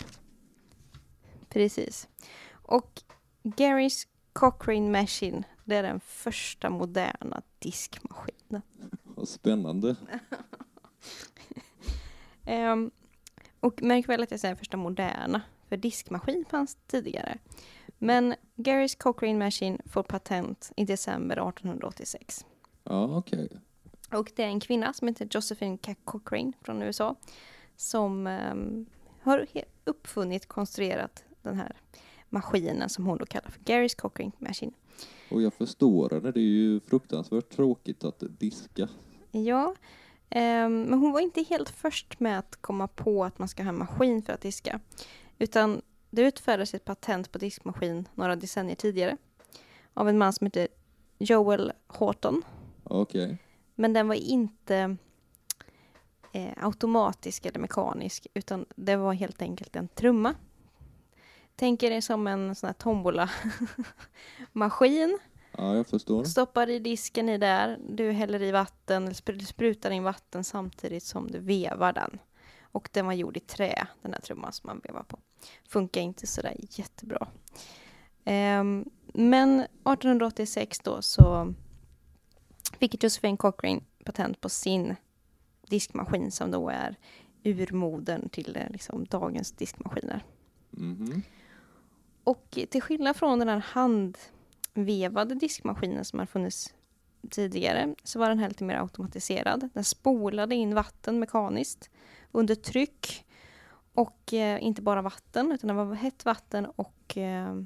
Precis. 1.50 2.08
Och 2.51 3.01
Garys 3.44 4.08
Cochrane 4.34 5.01
Machine, 5.01 5.44
det 5.66 5.75
är 5.75 5.84
den 5.84 6.00
första 6.00 6.70
moderna 6.70 7.42
diskmaskinen. 7.60 8.62
Vad 9.04 9.28
spännande. 9.28 9.96
Ehm, 12.46 12.92
och 13.60 13.82
märk 13.82 14.10
väl 14.10 14.24
att 14.24 14.32
jag 14.32 14.39
säger 14.39 14.56
första 14.56 14.78
moderna, 14.78 15.42
för 15.70 15.78
diskmaskin 15.78 16.46
fanns 16.50 16.78
tidigare. 16.88 17.38
Men 17.98 18.36
Garys 18.56 18.96
Cochrane 18.96 19.40
Machine 19.46 19.82
får 19.86 20.04
patent 20.04 20.72
i 20.76 20.86
december 20.86 21.36
1886. 21.50 22.46
Ja, 22.84 23.18
okej. 23.18 23.50
Och 24.12 24.32
det 24.36 24.44
är 24.44 24.48
en 24.48 24.60
kvinna 24.60 24.94
som 24.94 25.08
heter 25.08 25.28
Josephine 25.32 25.78
Cochrane 26.04 26.54
från 26.62 26.82
USA 26.82 27.16
som 27.76 28.28
ehm, 28.28 28.86
har 29.22 29.48
uppfunnit, 29.86 30.48
konstruerat 30.48 31.24
den 31.42 31.56
här 31.56 31.76
maskinen 32.30 32.90
som 32.90 33.06
hon 33.06 33.18
då 33.18 33.26
kallar 33.26 33.50
för 33.50 33.62
Garys 33.64 33.96
Cochrane 33.96 34.32
Machine. 34.38 34.74
Och 35.32 35.42
jag 35.42 35.54
förstår 35.54 36.10
henne. 36.10 36.32
Det 36.32 36.40
är 36.40 36.42
ju 36.42 36.80
fruktansvärt 36.80 37.50
tråkigt 37.50 38.04
att 38.04 38.24
diska. 38.40 38.88
Ja, 39.32 39.76
ehm, 40.30 40.82
men 40.82 41.00
hon 41.00 41.12
var 41.12 41.20
inte 41.20 41.42
helt 41.42 41.70
först 41.70 42.20
med 42.20 42.40
att 42.40 42.62
komma 42.62 42.88
på 42.88 43.24
att 43.26 43.40
man 43.40 43.48
ska 43.48 43.64
ha 43.64 43.70
en 43.70 43.78
maskin 43.78 44.22
för 44.22 44.34
att 44.34 44.42
diska. 44.42 44.80
Utan 45.39 45.81
det 46.10 46.22
utfärdades 46.22 46.74
ett 46.74 46.86
patent 46.86 47.31
på 47.31 47.38
diskmaskin 47.38 48.08
några 48.15 48.36
decennier 48.36 48.75
tidigare 48.75 49.17
av 49.93 50.10
en 50.10 50.17
man 50.17 50.34
som 50.34 50.48
heter 50.48 50.67
Joel 51.17 51.72
Horton. 51.88 52.43
Okej. 52.84 53.38
Men 53.75 53.93
den 53.93 54.08
var 54.08 54.15
inte 54.15 54.98
eh, 56.34 56.53
automatisk 56.58 57.46
eller 57.46 57.60
mekanisk 57.60 58.27
utan 58.34 58.65
det 58.75 58.96
var 58.96 59.13
helt 59.13 59.41
enkelt 59.41 59.75
en 59.75 59.88
trumma. 59.88 60.36
Tänk 61.55 61.84
er 61.84 61.89
det 61.89 62.01
som 62.01 62.27
en 62.27 62.55
sån 62.55 62.67
här 62.67 62.74
tombola-maskin. 62.74 65.19
Ja, 65.58 65.75
jag 65.75 65.88
förstår. 65.88 66.24
Stoppar 66.24 66.69
i 66.69 66.79
disken 66.79 67.29
i 67.29 67.38
där, 67.38 67.79
du 67.89 68.12
häller 68.12 68.41
i 68.41 68.51
vatten, 68.51 69.15
sprutar 69.48 69.91
in 69.91 70.03
vatten 70.03 70.43
samtidigt 70.43 71.03
som 71.03 71.31
du 71.31 71.39
vevar 71.39 71.93
den. 71.93 72.19
Och 72.62 72.89
den 72.93 73.05
var 73.05 73.13
gjord 73.13 73.38
i 73.38 73.39
trä, 73.39 73.88
den 74.01 74.13
här 74.13 74.22
trumman 74.22 74.53
som 74.53 74.67
man 74.67 74.81
vevar 74.84 75.03
på. 75.03 75.19
Funkar 75.67 76.01
inte 76.01 76.27
sådär 76.27 76.55
jättebra. 76.60 77.27
Ehm, 78.25 78.86
men 79.13 79.60
1886 79.60 80.79
då 80.79 81.01
så 81.01 81.53
fick 82.79 83.03
Josephine 83.03 83.38
Cochrane 83.38 83.81
patent 84.05 84.41
på 84.41 84.50
sin 84.50 84.96
diskmaskin 85.69 86.31
som 86.31 86.51
då 86.51 86.69
är 86.69 86.96
urmodern 87.43 88.29
till 88.29 88.55
eh, 88.55 88.69
liksom, 88.69 89.05
dagens 89.05 89.51
diskmaskiner. 89.51 90.24
Mhm. 90.69 91.22
Och 92.24 92.58
till 92.69 92.81
skillnad 92.81 93.15
från 93.15 93.39
den 93.39 93.50
här 93.50 93.63
handvevade 94.75 95.36
diskmaskinen 95.36 96.05
som 96.05 96.19
har 96.19 96.25
funnits 96.25 96.74
tidigare 97.29 97.96
så 98.03 98.19
var 98.19 98.29
den 98.29 98.39
här 98.39 98.50
lite 98.50 98.63
mer 98.63 98.81
automatiserad. 98.81 99.69
Den 99.74 99.84
spolade 99.84 100.55
in 100.55 100.75
vatten 100.75 101.19
mekaniskt 101.19 101.89
under 102.31 102.55
tryck 102.55 103.25
och 104.00 104.34
eh, 104.34 104.63
inte 104.63 104.82
bara 104.82 105.01
vatten 105.01 105.51
utan 105.51 105.68
det 105.68 105.74
var 105.74 105.94
hett 105.94 106.25
vatten 106.25 106.65
och 106.65 107.18
eh, 107.18 107.62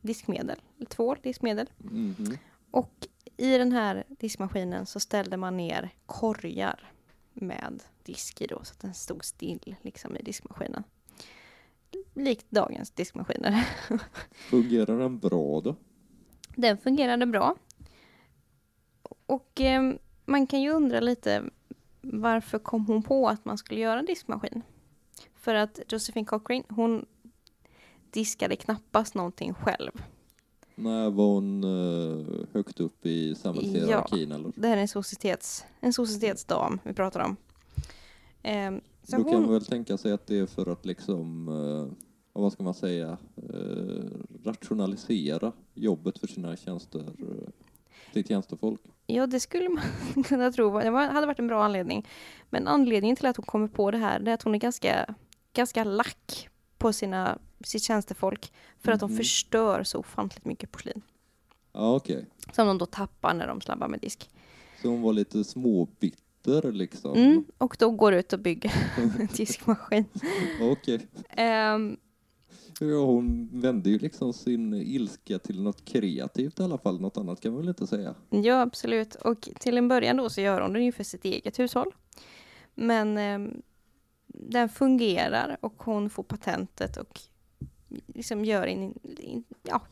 diskmedel, 0.00 0.60
tvål, 0.88 1.18
diskmedel. 1.22 1.70
Mhm. 1.78 2.36
Och 2.70 3.08
i 3.36 3.58
den 3.58 3.72
här 3.72 4.04
diskmaskinen 4.08 4.86
så 4.86 5.00
ställde 5.00 5.36
man 5.36 5.56
ner 5.56 5.90
korgar 6.06 6.92
med 7.32 7.82
disk 8.02 8.40
i 8.40 8.46
då 8.46 8.60
så 8.64 8.72
att 8.72 8.80
den 8.80 8.94
stod 8.94 9.24
still 9.24 9.76
liksom 9.82 10.16
i 10.16 10.22
diskmaskinen. 10.22 10.84
Likt 12.14 12.46
dagens 12.50 12.90
diskmaskiner. 12.90 13.68
Fungerar 14.50 14.98
den 14.98 15.18
bra 15.18 15.60
då? 15.60 15.76
Den 16.56 16.78
fungerade 16.78 17.26
bra. 17.26 17.56
Och 19.26 19.60
eh, 19.60 19.92
man 20.24 20.46
kan 20.46 20.62
ju 20.62 20.70
undra 20.70 21.00
lite 21.00 21.44
varför 22.00 22.58
kom 22.58 22.86
hon 22.86 23.02
på 23.02 23.28
att 23.28 23.44
man 23.44 23.58
skulle 23.58 23.80
göra 23.80 23.98
en 23.98 24.06
diskmaskin? 24.06 24.62
För 25.40 25.54
att 25.54 25.80
Josephine 25.88 26.26
Cochrane, 26.26 26.62
hon 26.68 27.06
diskade 28.10 28.56
knappast 28.56 29.14
någonting 29.14 29.54
själv. 29.54 29.90
När 30.74 31.10
var 31.10 31.26
hon 31.26 31.64
eh, 31.64 32.46
högt 32.52 32.80
upp 32.80 33.06
i 33.06 33.34
samhällshierarkin 33.34 34.32
eller? 34.32 34.52
Det 34.56 34.68
här 34.68 34.76
är 34.76 34.80
en, 34.80 34.88
societets, 34.88 35.64
en 35.80 35.92
societetsdam 35.92 36.80
vi 36.84 36.92
pratar 36.92 37.20
om. 37.20 37.36
Eh, 38.42 38.70
så 39.02 39.16
Då 39.16 39.24
kan 39.24 39.32
man 39.32 39.44
hon, 39.44 39.52
väl 39.52 39.64
tänka 39.64 39.96
sig 39.98 40.12
att 40.12 40.26
det 40.26 40.38
är 40.38 40.46
för 40.46 40.72
att 40.72 40.86
liksom, 40.86 41.48
eh, 41.48 41.96
vad 42.32 42.52
ska 42.52 42.62
man 42.62 42.74
säga, 42.74 43.18
eh, 43.36 44.04
rationalisera 44.44 45.52
jobbet 45.74 46.18
för 46.18 46.26
sina 46.26 46.56
tjänster, 46.56 47.00
eh, 47.00 47.48
sitt 48.12 48.28
tjänstefolk. 48.28 48.80
ja, 49.06 49.26
det 49.26 49.40
skulle 49.40 49.68
man 49.68 49.84
kunna 50.24 50.52
tro. 50.52 50.78
Det 50.78 50.90
hade 50.90 51.26
varit 51.26 51.38
en 51.38 51.46
bra 51.46 51.64
anledning. 51.64 52.06
Men 52.50 52.68
anledningen 52.68 53.16
till 53.16 53.26
att 53.26 53.36
hon 53.36 53.46
kommer 53.46 53.68
på 53.68 53.90
det 53.90 53.98
här 53.98 54.20
det 54.20 54.30
är 54.30 54.34
att 54.34 54.42
hon 54.42 54.54
är 54.54 54.58
ganska, 54.58 55.14
ganska 55.52 55.84
lack 55.84 56.48
på 56.78 56.92
sina, 56.92 57.38
sitt 57.64 57.82
tjänstefolk. 57.82 58.52
För 58.78 58.92
att 58.92 59.00
de 59.00 59.10
Mhm. 59.10 59.16
förstör 59.16 59.82
så 59.84 59.98
ofantligt 59.98 60.44
mycket 60.44 60.72
porslin. 60.72 61.02
Ja, 61.72 61.94
okej. 61.96 62.26
Som 62.52 62.66
de 62.66 62.78
då 62.78 62.86
tappar 62.86 63.34
när 63.34 63.46
de 63.46 63.60
slabbar 63.60 63.88
med 63.88 64.00
disk. 64.00 64.30
Så 64.82 64.88
hon 64.88 65.02
var 65.02 65.12
lite 65.12 65.44
småbitter 65.44 66.72
liksom? 66.72 67.14
Mm, 67.16 67.44
och 67.58 67.76
då 67.78 67.90
går 67.90 68.14
ut 68.14 68.32
och 68.32 68.38
bygger 68.40 68.72
en 68.96 69.28
diskmaskin. 69.36 70.04
Okej. 70.60 71.06
Ehm, 71.30 71.96
Ja, 72.82 73.04
hon 73.04 73.48
vände 73.60 73.90
ju 73.90 73.98
liksom 73.98 74.32
sin 74.32 74.74
ilska 74.74 75.38
till 75.38 75.62
något 75.62 75.84
kreativt 75.84 76.60
i 76.60 76.62
alla 76.62 76.78
fall. 76.78 77.00
Något 77.00 77.16
annat 77.16 77.40
kan 77.40 77.52
man 77.52 77.60
väl 77.60 77.68
inte 77.68 77.86
säga? 77.86 78.14
ja, 78.30 78.60
absolut. 78.60 79.14
Och 79.14 79.48
till 79.58 79.78
en 79.78 79.88
början 79.88 80.16
då 80.16 80.30
så 80.30 80.40
gör 80.40 80.60
hon 80.60 80.72
den 80.72 80.84
ju 80.84 80.92
för 80.92 81.04
sitt 81.04 81.24
eget 81.24 81.58
hushåll. 81.58 81.90
Men 82.74 83.18
ehm, 83.18 83.62
den 84.34 84.68
fungerar 84.68 85.56
och 85.60 85.82
hon 85.82 86.10
får 86.10 86.22
patentet 86.22 86.96
och 86.96 87.20
liksom 88.06 88.44
gör, 88.44 88.66
in, 88.66 88.98
in, 89.02 89.44
ja, 89.62 89.82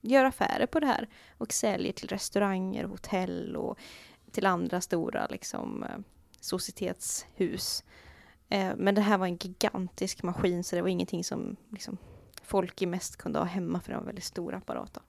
gör 0.00 0.24
affärer 0.24 0.66
på 0.66 0.80
det 0.80 0.86
här. 0.86 1.08
Och 1.38 1.52
säljer 1.52 1.92
till 1.92 2.08
restauranger, 2.08 2.84
hotell 2.84 3.56
och 3.56 3.78
till 4.30 4.46
andra 4.46 4.80
stora 4.80 5.26
liksom, 5.26 5.82
eh, 5.82 5.98
societetshus. 6.40 7.84
Eh, 8.48 8.72
men 8.76 8.94
det 8.94 9.00
här 9.00 9.18
var 9.18 9.26
en 9.26 9.36
gigantisk 9.36 10.22
maskin 10.22 10.64
så 10.64 10.76
det 10.76 10.82
var 10.82 10.88
ingenting 10.88 11.24
som 11.24 11.56
liksom, 11.70 11.98
folk 12.42 12.82
i 12.82 12.86
mest 12.86 13.16
kunde 13.16 13.38
ha 13.38 13.46
hemma 13.46 13.80
för 13.80 13.90
det 13.90 13.94
var 13.94 14.00
en 14.00 14.06
väldigt 14.06 14.24
stor 14.24 14.54
apparat. 14.54 14.94
Då. 14.94 15.00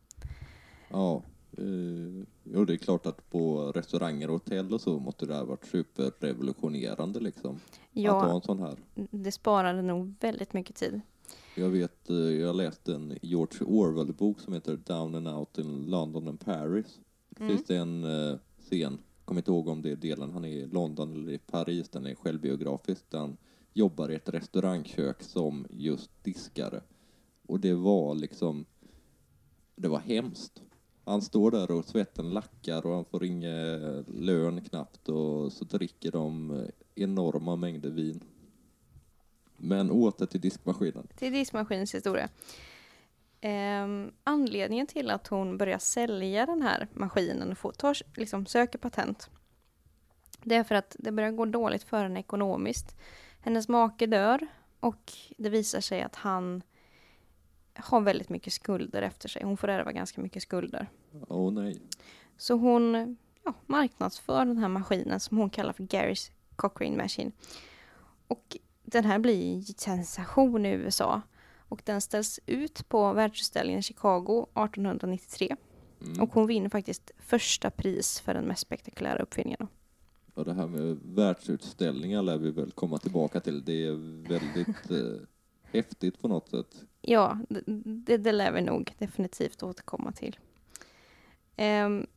Oh. 0.97 1.23
Eh, 1.57 2.23
jo, 2.43 2.65
det 2.65 2.73
är 2.73 2.77
klart 2.77 3.05
att 3.05 3.29
på 3.29 3.71
restauranger 3.71 4.27
och 4.27 4.33
hotell 4.33 4.73
och 4.73 4.81
så 4.81 4.99
måste 4.99 5.25
det 5.25 5.35
ha 5.35 5.45
varit 5.45 5.65
superrevolutionerande 5.65 7.19
liksom. 7.19 7.55
Att 7.55 7.77
ha 7.93 8.01
Ja, 8.01 8.35
en 8.35 8.41
sån 8.41 8.59
här. 8.59 8.77
det 9.11 9.31
sparade 9.31 9.81
nog 9.81 10.13
väldigt 10.19 10.53
mycket 10.53 10.75
tid. 10.75 11.01
Jag 11.55 11.69
vet, 11.69 12.09
eh, 12.09 12.15
jag 12.15 12.55
läste 12.55 12.93
en 12.95 13.17
George 13.21 13.67
Orwell-bok 13.67 14.39
som 14.39 14.53
heter 14.53 14.79
Down 14.85 15.15
and 15.15 15.27
Out 15.27 15.57
in 15.57 15.85
London 15.85 16.27
and 16.27 16.39
Paris. 16.39 16.99
Mm. 17.39 17.49
Finns 17.49 17.67
det 17.67 17.75
en 17.77 18.03
eh, 18.03 18.37
scen 18.59 18.97
kommer 19.27 19.41
inte 19.41 19.51
ihåg 19.51 19.67
om 19.67 19.81
det 19.81 19.91
är 19.91 19.95
delen 19.95 20.31
han 20.31 20.45
är 20.45 20.49
i 20.49 20.67
London 20.67 21.13
eller 21.13 21.31
i 21.31 21.37
Paris, 21.37 21.89
den 21.89 22.05
är 22.05 22.15
självbiografisk, 22.15 23.09
där 23.09 23.19
han 23.19 23.37
jobbar 23.73 24.11
i 24.11 24.15
ett 24.15 24.29
restaurangkök 24.29 25.23
som 25.23 25.67
just 25.69 26.23
diskare. 26.23 26.81
Och 27.47 27.59
det 27.59 27.73
var 27.73 28.15
liksom, 28.15 28.65
det 29.75 29.87
var 29.87 29.99
hemskt. 29.99 30.61
Han 31.07 31.21
står 31.21 31.51
där 31.51 31.71
och 31.71 31.85
svetten 31.85 32.29
lackar 32.29 32.85
och 32.85 32.95
han 32.95 33.05
får 33.05 33.25
ingen 33.25 34.05
lön 34.07 34.61
knappt 34.61 35.09
och 35.09 35.53
så 35.53 35.65
dricker 35.65 36.11
de 36.11 36.61
enorma 36.95 37.55
mängder 37.55 37.89
vin. 37.89 38.23
Men 39.57 39.91
åter 39.91 40.25
till 40.25 40.41
diskmaskinen. 40.41 41.07
Till 41.15 41.33
diskmaskinens 41.33 41.95
historia. 41.95 42.29
Um, 43.41 44.11
anledningen 44.23 44.87
till 44.87 45.09
att 45.09 45.27
hon 45.27 45.57
börjar 45.57 45.77
sälja 45.77 46.45
den 46.45 46.61
här 46.61 46.87
maskinen 46.93 47.51
och 47.51 47.57
får, 47.57 47.71
tar, 47.71 47.97
liksom, 48.15 48.45
söker 48.45 48.79
patent 48.79 49.29
det 50.43 50.55
är 50.55 50.63
för 50.63 50.75
att 50.75 50.95
det 50.99 51.11
börjar 51.11 51.31
gå 51.31 51.45
dåligt 51.45 51.83
för 51.83 52.03
henne 52.03 52.19
ekonomiskt. 52.19 52.95
Hennes 53.41 53.67
make 53.67 54.05
dör 54.05 54.47
och 54.79 55.13
det 55.37 55.49
visar 55.49 55.81
sig 55.81 56.01
att 56.01 56.15
han 56.15 56.63
har 57.77 58.01
väldigt 58.01 58.29
mycket 58.29 58.53
skulder 58.53 59.01
efter 59.01 59.29
sig. 59.29 59.43
Hon 59.43 59.57
får 59.57 59.67
ärva 59.67 59.91
ganska 59.91 60.21
mycket 60.21 60.43
skulder. 60.43 60.89
Åh 61.27 61.37
oh, 61.37 61.53
nej. 61.53 61.81
Så 62.37 62.53
hon 62.53 63.17
ja, 63.43 63.53
marknadsför 63.65 64.45
den 64.45 64.57
här 64.57 64.67
maskinen 64.67 65.19
som 65.19 65.37
hon 65.37 65.49
kallar 65.49 65.73
för 65.73 65.83
Garys 65.83 66.31
Cochrane 66.55 66.97
Machine. 66.97 67.31
Och 68.27 68.57
den 68.83 69.05
här 69.05 69.19
blir 69.19 69.55
en 69.55 69.63
sensation 69.63 70.65
i 70.65 70.69
USA. 70.69 71.21
Och 71.69 71.81
den 71.85 72.01
ställs 72.01 72.39
ut 72.45 72.89
på 72.89 73.13
världsutställningen 73.13 73.79
i 73.79 73.83
Chicago 73.83 74.41
1893. 74.41 75.55
Mm. 76.01 76.21
Och 76.21 76.33
hon 76.33 76.47
vinner 76.47 76.69
faktiskt 76.69 77.11
första 77.17 77.69
pris 77.69 78.19
för 78.19 78.33
den 78.33 78.45
mest 78.45 78.61
spektakulära 78.61 79.19
uppfinningen. 79.19 79.67
Och 80.33 80.45
det 80.45 80.53
här 80.53 80.67
med 80.67 80.97
världsutställningar 81.03 82.21
lär 82.21 82.37
vi 82.37 82.51
väl 82.51 82.71
komma 82.71 82.97
tillbaka 82.97 83.39
till. 83.39 83.65
Det 83.65 83.87
är 83.87 83.93
väldigt 84.29 84.91
eh, 84.91 85.21
häftigt 85.63 86.21
på 86.21 86.27
något 86.27 86.49
sätt. 86.49 86.85
Ja, 87.01 87.39
det, 87.75 88.17
det 88.17 88.31
lär 88.31 88.51
vi 88.51 88.61
nog 88.61 88.93
definitivt 88.97 89.63
återkomma 89.63 90.11
till. 90.11 90.39
Um, 91.57 92.07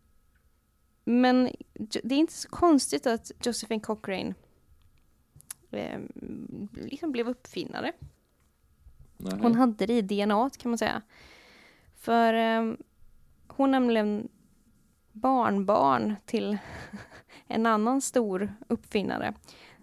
men 1.05 1.51
det 2.03 2.15
är 2.15 2.19
inte 2.19 2.33
så 2.33 2.49
konstigt 2.49 3.07
att 3.07 3.33
Josephine 3.45 3.81
Cochrane 3.81 4.35
um, 5.71 6.69
liksom 6.75 7.13
blev 7.13 7.29
uppfinnare. 7.29 7.93
Nej. 9.17 9.39
Hon 9.43 9.55
hade 9.55 9.87
det 9.87 9.99
i 9.99 10.03
DNA 10.03 10.51
kan 10.59 10.71
man 10.71 10.79
säga. 10.79 11.03
För 11.97 12.59
um, 12.59 12.77
hon 13.47 13.71
nämligen 13.71 14.29
barnbarn 15.13 16.17
till 16.25 16.59
en 17.47 17.67
annan 17.67 18.01
stor 18.01 18.55
uppfinnare. 18.69 19.35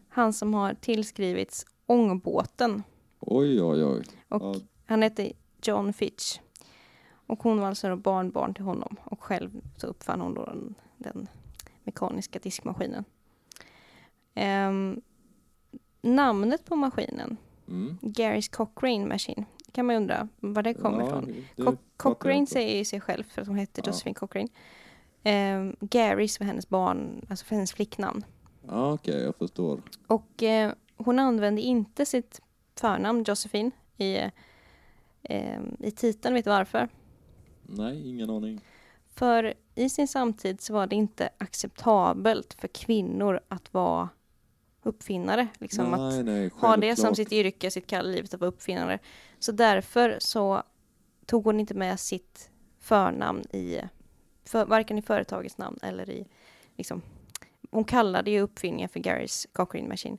Han 0.09 0.33
som 0.33 0.53
har 0.53 0.73
tillskrivits 0.73 1.65
ångbåten. 1.85 2.83
Oj, 3.19 3.61
oj, 3.61 3.83
oj. 3.83 4.03
Och 4.29 4.55
ja. 4.55 4.55
Han 4.87 5.01
hette 5.01 5.31
John 5.61 5.93
Fitch. 5.93 6.39
Och 7.27 7.43
hon 7.43 7.59
var 7.59 7.67
alltså 7.67 7.95
barnbarn 7.95 8.53
till 8.53 8.63
honom. 8.63 8.95
Och 9.03 9.23
själv 9.23 9.61
så 9.77 9.87
uppfann 9.87 10.21
hon 10.21 10.33
då 10.33 10.45
den, 10.45 10.75
den 10.97 11.27
mekaniska 11.83 12.39
diskmaskinen. 12.39 13.03
Um, 14.35 15.01
namnet 16.01 16.65
på 16.65 16.75
maskinen, 16.75 17.37
mm. 17.67 17.97
Garys 18.01 18.49
Cochrane 18.49 19.05
Machine, 19.05 19.45
kan 19.71 19.85
man 19.85 19.95
undra 19.95 20.27
var 20.39 20.63
det 20.63 20.73
kommer 20.73 20.99
ja, 20.99 21.05
ifrån. 21.07 21.45
Co 21.65 21.77
Cochrane 21.97 22.47
säger 22.47 22.77
ju 22.77 22.85
sig 22.85 23.01
själv 23.01 23.23
för 23.23 23.41
att 23.41 23.47
hon 23.47 23.57
hette 23.57 23.81
ja. 23.83 23.87
Josephine 23.87 24.15
Cochrane. 24.15 24.47
Um, 25.23 25.75
Garys 25.79 26.39
var 26.39 26.47
hennes 26.47 26.69
barn, 26.69 27.25
alltså 27.29 27.45
för 27.45 27.55
hennes 27.55 27.73
flicknamn. 27.73 28.25
Ja, 28.67 28.93
okej, 28.93 29.13
okay, 29.13 29.23
jag 29.23 29.35
förstår. 29.35 29.81
Och 30.07 30.43
uh, 30.43 30.71
hon 30.97 31.19
använde 31.19 31.61
inte 31.61 32.05
sitt 32.05 32.41
förnamn 32.75 33.23
Josephine 33.27 33.71
i, 33.97 34.17
uh, 35.31 35.59
i 35.79 35.91
titeln. 35.91 36.33
Vet 36.33 36.45
du 36.45 36.51
varför? 36.51 36.89
Nej, 37.61 38.09
ingen 38.09 38.29
aning. 38.29 38.61
För 39.09 39.53
i 39.75 39.89
sin 39.89 40.07
samtid 40.07 40.61
så 40.61 40.73
var 40.73 40.87
det 40.87 40.95
inte 40.95 41.29
acceptabelt 41.37 42.53
för 42.53 42.67
kvinnor 42.67 43.39
att 43.47 43.73
vara 43.73 44.09
uppfinnare. 44.83 45.47
Liksom 45.59 45.91
nej, 45.91 46.19
att 46.19 46.25
nej, 46.25 46.51
ha 46.53 46.77
det 46.77 46.95
som 46.95 47.15
sitt 47.15 47.31
yrke, 47.31 47.71
sitt 47.71 47.87
kall 47.87 48.11
livet 48.11 48.33
att 48.33 48.39
vara 48.39 48.49
uppfinnare. 48.49 48.99
Så 49.39 49.51
därför 49.51 50.17
så 50.19 50.63
tog 51.25 51.45
hon 51.45 51.59
inte 51.59 51.73
med 51.73 51.99
sitt 51.99 52.49
förnamn 52.79 53.41
i, 53.41 53.79
för, 54.45 54.65
varken 54.65 54.97
i 54.97 55.01
företagets 55.01 55.57
namn 55.57 55.77
eller 55.81 56.09
i, 56.09 56.27
liksom, 56.75 57.01
hon 57.71 57.83
kallade 57.83 58.31
ju 58.31 58.41
uppfinningen 58.41 58.89
för 58.89 58.99
Garys 58.99 59.47
Cochrane 59.53 59.87
Machine. 59.87 60.17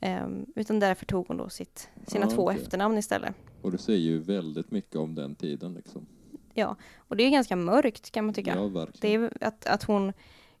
Um, 0.00 0.46
utan 0.56 0.80
därför 0.80 1.06
tog 1.06 1.28
hon 1.28 1.36
då 1.36 1.48
sitt, 1.48 1.88
sina 2.06 2.26
ah, 2.26 2.30
två 2.30 2.44
okay. 2.44 2.56
efternamn 2.56 2.98
istället. 2.98 3.34
Och 3.62 3.72
det 3.72 3.78
säger 3.78 4.00
ju 4.00 4.18
väldigt 4.18 4.70
mycket 4.70 4.96
om 4.96 5.14
den 5.14 5.34
tiden 5.34 5.74
liksom. 5.74 6.06
Ja, 6.54 6.76
och 6.96 7.16
det 7.16 7.24
är 7.24 7.30
ganska 7.30 7.56
mörkt 7.56 8.10
kan 8.10 8.24
man 8.24 8.34
tycka. 8.34 8.54
Ja, 8.54 8.66
verkligen. 8.68 9.20
Det 9.20 9.26
är 9.26 9.48
att, 9.48 9.66
att 9.66 9.82
hon 9.82 10.12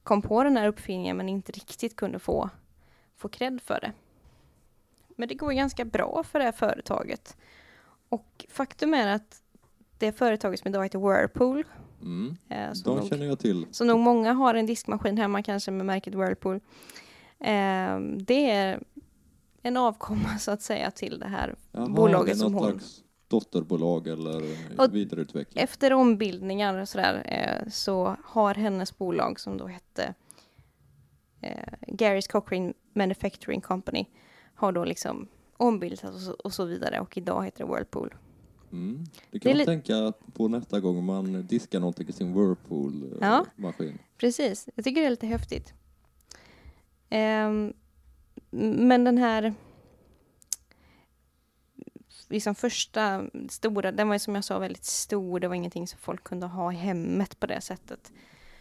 kom 0.02 0.22
på 0.22 0.44
den 0.44 0.56
här 0.56 0.68
uppfinningen 0.68 1.16
men 1.16 1.28
inte 1.28 1.52
riktigt 1.52 1.96
kunde 1.96 2.18
få 2.18 2.50
få 3.16 3.28
cred 3.28 3.60
för 3.62 3.80
det. 3.80 3.92
Men 5.16 5.28
det 5.28 5.34
går 5.34 5.52
ganska 5.52 5.84
bra 5.84 6.22
för 6.24 6.38
det 6.38 6.44
här 6.44 6.52
företaget. 6.52 7.36
Och 8.08 8.46
faktum 8.48 8.94
är 8.94 9.14
att 9.14 9.42
det 9.98 10.12
företaget 10.12 10.60
som 10.60 10.68
idag 10.68 10.82
heter 10.82 10.98
Whirlpool. 10.98 11.64
Mm. 12.02 12.36
Eh, 12.48 12.70
De 12.84 12.96
nog, 12.96 13.08
känner 13.08 13.26
jag 13.26 13.38
till. 13.38 13.66
Så 13.70 13.84
nog 13.84 13.98
många 14.00 14.32
har 14.32 14.54
en 14.54 14.66
diskmaskin 14.66 15.18
hemma 15.18 15.42
kanske 15.42 15.70
med 15.70 15.86
märket 15.86 16.14
Whirlpool. 16.14 16.60
Eh, 17.40 17.98
det 18.16 18.50
är 18.50 18.82
en 19.62 19.76
avkomma 19.76 20.38
så 20.38 20.50
att 20.50 20.62
säga 20.62 20.90
till 20.90 21.18
det 21.18 21.28
här 21.28 21.54
Jaha, 21.72 21.88
bolaget 21.88 22.38
som 22.38 22.54
hon... 22.54 22.70
Slags 22.70 23.02
dotterbolag 23.28 24.08
eller 24.08 24.42
och 24.78 24.94
vidareutveckling? 24.94 25.64
Efter 25.64 25.92
ombildningar 25.92 26.80
och 26.80 26.88
sådär 26.88 27.22
eh, 27.24 27.70
så 27.70 28.16
har 28.24 28.54
hennes 28.54 28.98
bolag 28.98 29.40
som 29.40 29.58
då 29.58 29.66
hette 29.66 30.14
eh, 31.40 31.72
Garys 31.88 32.26
Cochrane 32.26 32.72
Manufacturing 32.94 33.60
Company 33.60 34.06
har 34.54 34.72
då 34.72 34.84
liksom 34.84 35.28
ombildats 35.56 36.04
och 36.04 36.20
så, 36.20 36.32
och 36.32 36.52
så 36.52 36.64
vidare 36.64 37.00
och 37.00 37.16
idag 37.16 37.44
heter 37.44 37.64
det 37.64 37.72
Whirlpool. 37.72 38.14
Mm. 38.72 39.04
Det 39.30 39.38
kan 39.38 39.52
det 39.52 39.58
man 39.58 39.66
tänka 39.66 40.12
på 40.32 40.48
nästa 40.48 40.80
gång 40.80 41.04
man 41.04 41.46
diskar 41.46 41.80
någonting 41.80 42.08
i 42.08 42.12
sin 42.12 42.34
Whirlpool-maskin. 42.34 43.98
Ja, 43.98 44.04
precis. 44.16 44.68
Jag 44.74 44.84
tycker 44.84 45.00
det 45.00 45.06
är 45.06 45.10
lite 45.10 45.26
häftigt. 45.26 45.74
Um, 47.10 47.72
men 48.52 49.04
den 49.04 49.18
här 49.18 49.54
liksom 52.28 52.54
första 52.54 53.24
stora, 53.48 53.92
den 53.92 54.08
var 54.08 54.14
ju 54.14 54.18
som 54.18 54.34
jag 54.34 54.44
sa 54.44 54.58
väldigt 54.58 54.84
stor, 54.84 55.40
det 55.40 55.48
var 55.48 55.54
ingenting 55.54 55.86
som 55.86 55.98
folk 55.98 56.24
kunde 56.24 56.46
ha 56.46 56.72
i 56.72 56.76
hemmet 56.76 57.40
på 57.40 57.46
det 57.46 57.60
sättet. 57.60 58.12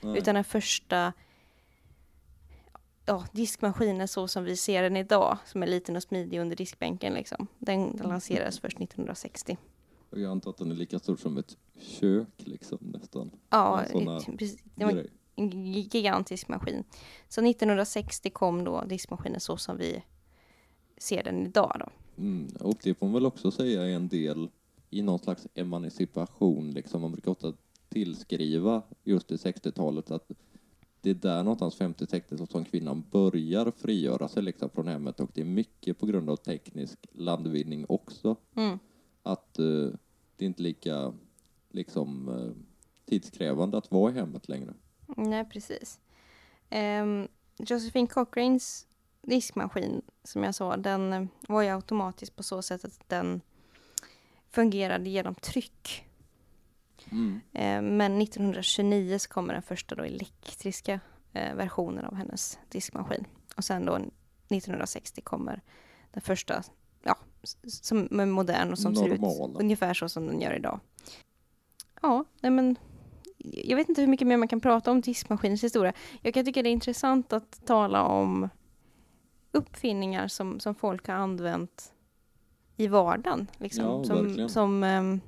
Nej. 0.01 0.17
Utan 0.17 0.35
den 0.35 0.43
första 0.43 1.13
ja, 3.05 3.25
diskmaskinen 3.31 4.07
så 4.07 4.27
som 4.27 4.43
vi 4.43 4.57
ser 4.57 4.83
den 4.83 4.97
idag, 4.97 5.37
som 5.45 5.63
är 5.63 5.67
liten 5.67 5.95
och 5.95 6.03
smidig 6.03 6.39
under 6.39 6.55
diskbänken. 6.55 7.13
Liksom. 7.13 7.47
Den, 7.57 7.97
den 7.97 8.09
lanserades 8.09 8.59
först 8.59 8.77
1960. 8.77 9.57
Och 10.09 10.19
jag 10.19 10.31
antar 10.31 10.51
att 10.51 10.57
den 10.57 10.71
är 10.71 10.75
lika 10.75 10.99
stor 10.99 11.15
som 11.15 11.37
ett 11.37 11.57
kök 11.79 12.33
liksom 12.37 12.77
nästan. 12.81 13.31
Ja, 13.49 13.83
precis. 14.37 14.63
Det 14.75 14.85
var 14.85 15.05
en 15.35 15.49
gigantisk 15.73 16.47
maskin. 16.47 16.83
Så 17.27 17.45
1960 17.45 18.29
kom 18.29 18.63
då 18.63 18.83
diskmaskinen 18.83 19.39
så 19.39 19.57
som 19.57 19.77
vi 19.77 20.03
ser 20.97 21.23
den 21.23 21.45
idag 21.45 21.75
då. 21.79 21.89
Mm, 22.21 22.47
och 22.59 22.77
det 22.83 22.93
får 22.93 23.05
man 23.05 23.13
väl 23.13 23.25
också 23.25 23.51
säga 23.51 23.83
är 23.83 23.95
en 23.95 24.07
del 24.07 24.49
i 24.89 25.01
någon 25.01 25.19
slags 25.19 25.47
emancipation 25.53 26.71
liksom. 26.71 27.01
Man 27.01 27.11
brukar 27.11 27.31
ofta 27.31 27.53
tillskriva 27.89 28.81
just 29.03 29.31
i 29.31 29.35
60-talet 29.35 30.11
att 30.11 30.31
det 31.01 31.09
är 31.09 31.13
där 31.13 31.43
någonstans 31.43 31.77
50-60 31.77 32.51
som 32.51 32.65
kvinnan 32.65 33.03
börjar 33.11 33.71
frigöra 33.77 34.27
sig 34.27 34.43
liksom 34.43 34.69
från 34.69 34.87
hemmet 34.87 35.19
och 35.19 35.29
det 35.33 35.41
är 35.41 35.45
mycket 35.45 35.99
på 35.99 36.05
grund 36.05 36.29
av 36.29 36.35
teknisk 36.35 37.07
landvinning 37.11 37.85
också. 37.89 38.35
Mm. 38.55 38.79
Att 39.23 39.59
uh, 39.59 39.91
det 40.35 40.45
är 40.45 40.47
inte 40.47 40.63
lika 40.63 41.13
liksom 41.69 42.29
uh, 42.29 42.51
tidskrävande 43.05 43.77
att 43.77 43.91
vara 43.91 44.11
i 44.11 44.15
hemmet 44.15 44.49
längre. 44.49 44.73
Nej, 45.17 45.45
precis. 45.45 45.99
Um, 46.69 47.27
Josephine 47.57 48.07
Cochranes 48.07 48.87
diskmaskin, 49.21 50.01
som 50.23 50.43
jag 50.43 50.55
sa, 50.55 50.77
den 50.77 51.13
eh, 51.13 51.25
var 51.47 51.61
ju 51.61 51.69
automatisk 51.69 52.35
på 52.35 52.43
så 52.43 52.61
sätt 52.61 52.85
att 52.85 53.09
den 53.09 53.41
fungerade 54.49 55.09
genom 55.09 55.35
tryck. 55.35 56.05
Mm. 57.11 57.41
Eh, 57.53 57.81
men 57.81 58.21
1929 58.21 59.17
så 59.19 59.29
kommer 59.29 59.53
den 59.53 59.63
första 59.63 59.95
då 59.95 60.03
elektriska 60.03 60.99
eh, 61.33 61.55
versionen 61.55 62.05
av 62.05 62.15
hennes 62.15 62.59
diskmaskin. 62.69 63.25
Och 63.55 63.63
sen 63.63 63.85
då 63.85 63.95
1960 63.95 65.21
kommer 65.21 65.61
den 66.11 66.21
första, 66.21 66.63
ja, 67.03 67.17
som 67.67 68.19
är 68.19 68.25
modern 68.25 68.71
och 68.71 68.79
som 68.79 68.93
Normal. 68.93 69.19
ser 69.19 69.49
ut 69.49 69.61
ungefär 69.61 69.93
så 69.93 70.09
som 70.09 70.27
den 70.27 70.41
gör 70.41 70.53
idag. 70.53 70.79
Ja, 72.01 72.25
nej 72.39 72.51
men 72.51 72.75
jag 73.43 73.75
vet 73.75 73.89
inte 73.89 74.01
hur 74.01 74.07
mycket 74.07 74.27
mer 74.27 74.37
man 74.37 74.47
kan 74.47 74.61
prata 74.61 74.91
om 74.91 75.01
diskmaskinens 75.01 75.63
historia. 75.63 75.93
Jag 76.21 76.33
kan 76.33 76.45
tycka 76.45 76.63
det 76.63 76.69
är 76.69 76.71
intressant 76.71 77.33
att 77.33 77.65
tala 77.65 78.03
om 78.03 78.49
uppfinningar 79.51 80.27
som, 80.27 80.59
som 80.59 80.75
folk 80.75 81.07
har 81.07 81.15
använt 81.15 81.93
i 82.77 82.87
vardagen. 82.87 83.47
Liksom, 83.57 83.85
Ja, 83.85 84.03
som, 84.03 84.49
som, 84.49 84.83
ehm, 84.83 85.21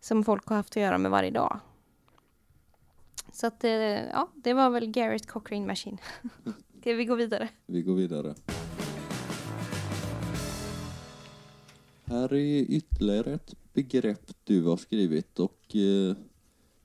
som 0.00 0.24
folk 0.24 0.46
har 0.46 0.56
haft 0.56 0.76
att 0.76 0.82
göra 0.82 0.98
med 0.98 1.10
varje 1.10 1.30
dag. 1.30 1.60
Så 3.32 3.46
att, 3.46 3.64
eh, 3.64 3.72
ja, 3.72 4.28
det 4.34 4.54
var 4.54 4.70
väl 4.70 4.86
Garrett 4.86 5.26
Cochrane 5.26 5.66
Machine. 5.66 5.98
Ska 6.80 6.92
vi 6.92 7.04
gå 7.04 7.14
vidare? 7.14 7.48
Vi 7.66 7.82
går 7.82 7.94
vidare. 7.94 8.34
Här 12.04 12.32
är 12.34 12.60
ytterligare 12.70 13.34
ett 13.34 13.54
begrepp 13.72 14.30
du 14.44 14.64
har 14.64 14.76
skrivit 14.76 15.38
och 15.38 15.76
eh, 15.76 16.16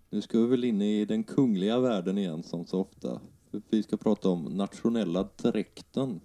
nu 0.10 0.22
ska 0.22 0.39
vi 0.39 0.48
väl 0.48 0.63
in 0.63 0.82
i 0.82 1.06
den 1.06 1.24
kungliga 1.24 1.80
världen 1.80 2.17
igen 2.17 2.43
som 2.43 2.65
så 2.65 2.82
ofta. 2.82 3.22
Vi 3.70 3.84
ska 3.84 3.98
prata 3.98 4.30
om 4.30 4.43
nationella 4.43 5.30
dräkten. 5.38 6.22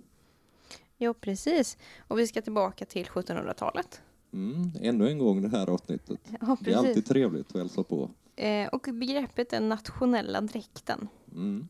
Jo, 0.99 1.14
precis. 1.14 1.79
Och 2.09 2.18
vi 2.18 2.27
ska 2.27 2.42
tillbaka 2.42 2.85
till 2.85 3.07
1700-talet. 3.07 4.03
Mm, 4.33 4.71
ännu 4.81 5.09
en 5.09 5.18
gång 5.18 5.42
det 5.42 5.49
här 5.49 5.71
avsnittet. 5.71 6.21
Ja, 6.40 6.57
Det 6.61 6.73
är 6.73 6.77
alltid 6.77 7.07
trevligt 7.07 7.51
att 7.51 7.57
hälsa 7.57 7.83
på. 7.83 8.11
Eh, 8.37 8.68
och 8.68 8.88
begreppet 8.92 9.51
den 9.51 9.68
nationella 9.68 10.40
dräkten. 10.40 11.09
Mm. 11.33 11.68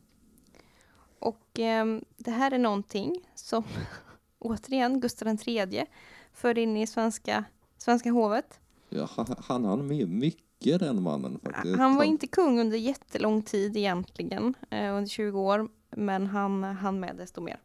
Och 1.19 1.59
ehm, 1.59 2.05
det 2.17 2.31
här 2.31 2.51
är 2.51 2.57
någonting 2.57 3.15
som 3.35 3.63
återigen 4.39 4.99
Gustav 4.99 5.37
III 5.47 5.85
förde 6.33 6.61
in 6.61 6.77
i 6.77 6.87
svenska, 6.87 7.43
svenska 7.77 8.11
hovet. 8.11 8.59
Ja, 8.89 9.09
han 9.15 9.65
hann 9.65 9.87
med 9.87 10.09
mycket 10.09 10.43
den 10.71 11.03
mannen 11.03 11.39
faktiskt. 11.43 11.77
Han 11.77 11.95
var 11.95 12.03
inte 12.03 12.27
kung 12.27 12.59
under 12.59 12.77
jättelång 12.77 13.41
tid 13.41 13.77
egentligen, 13.77 14.53
eh, 14.69 14.95
under 14.95 15.09
20 15.09 15.39
år, 15.39 15.69
men 15.89 16.27
han 16.27 16.63
hann 16.63 16.99
med 16.99 17.15
desto 17.15 17.41
mer. 17.41 17.59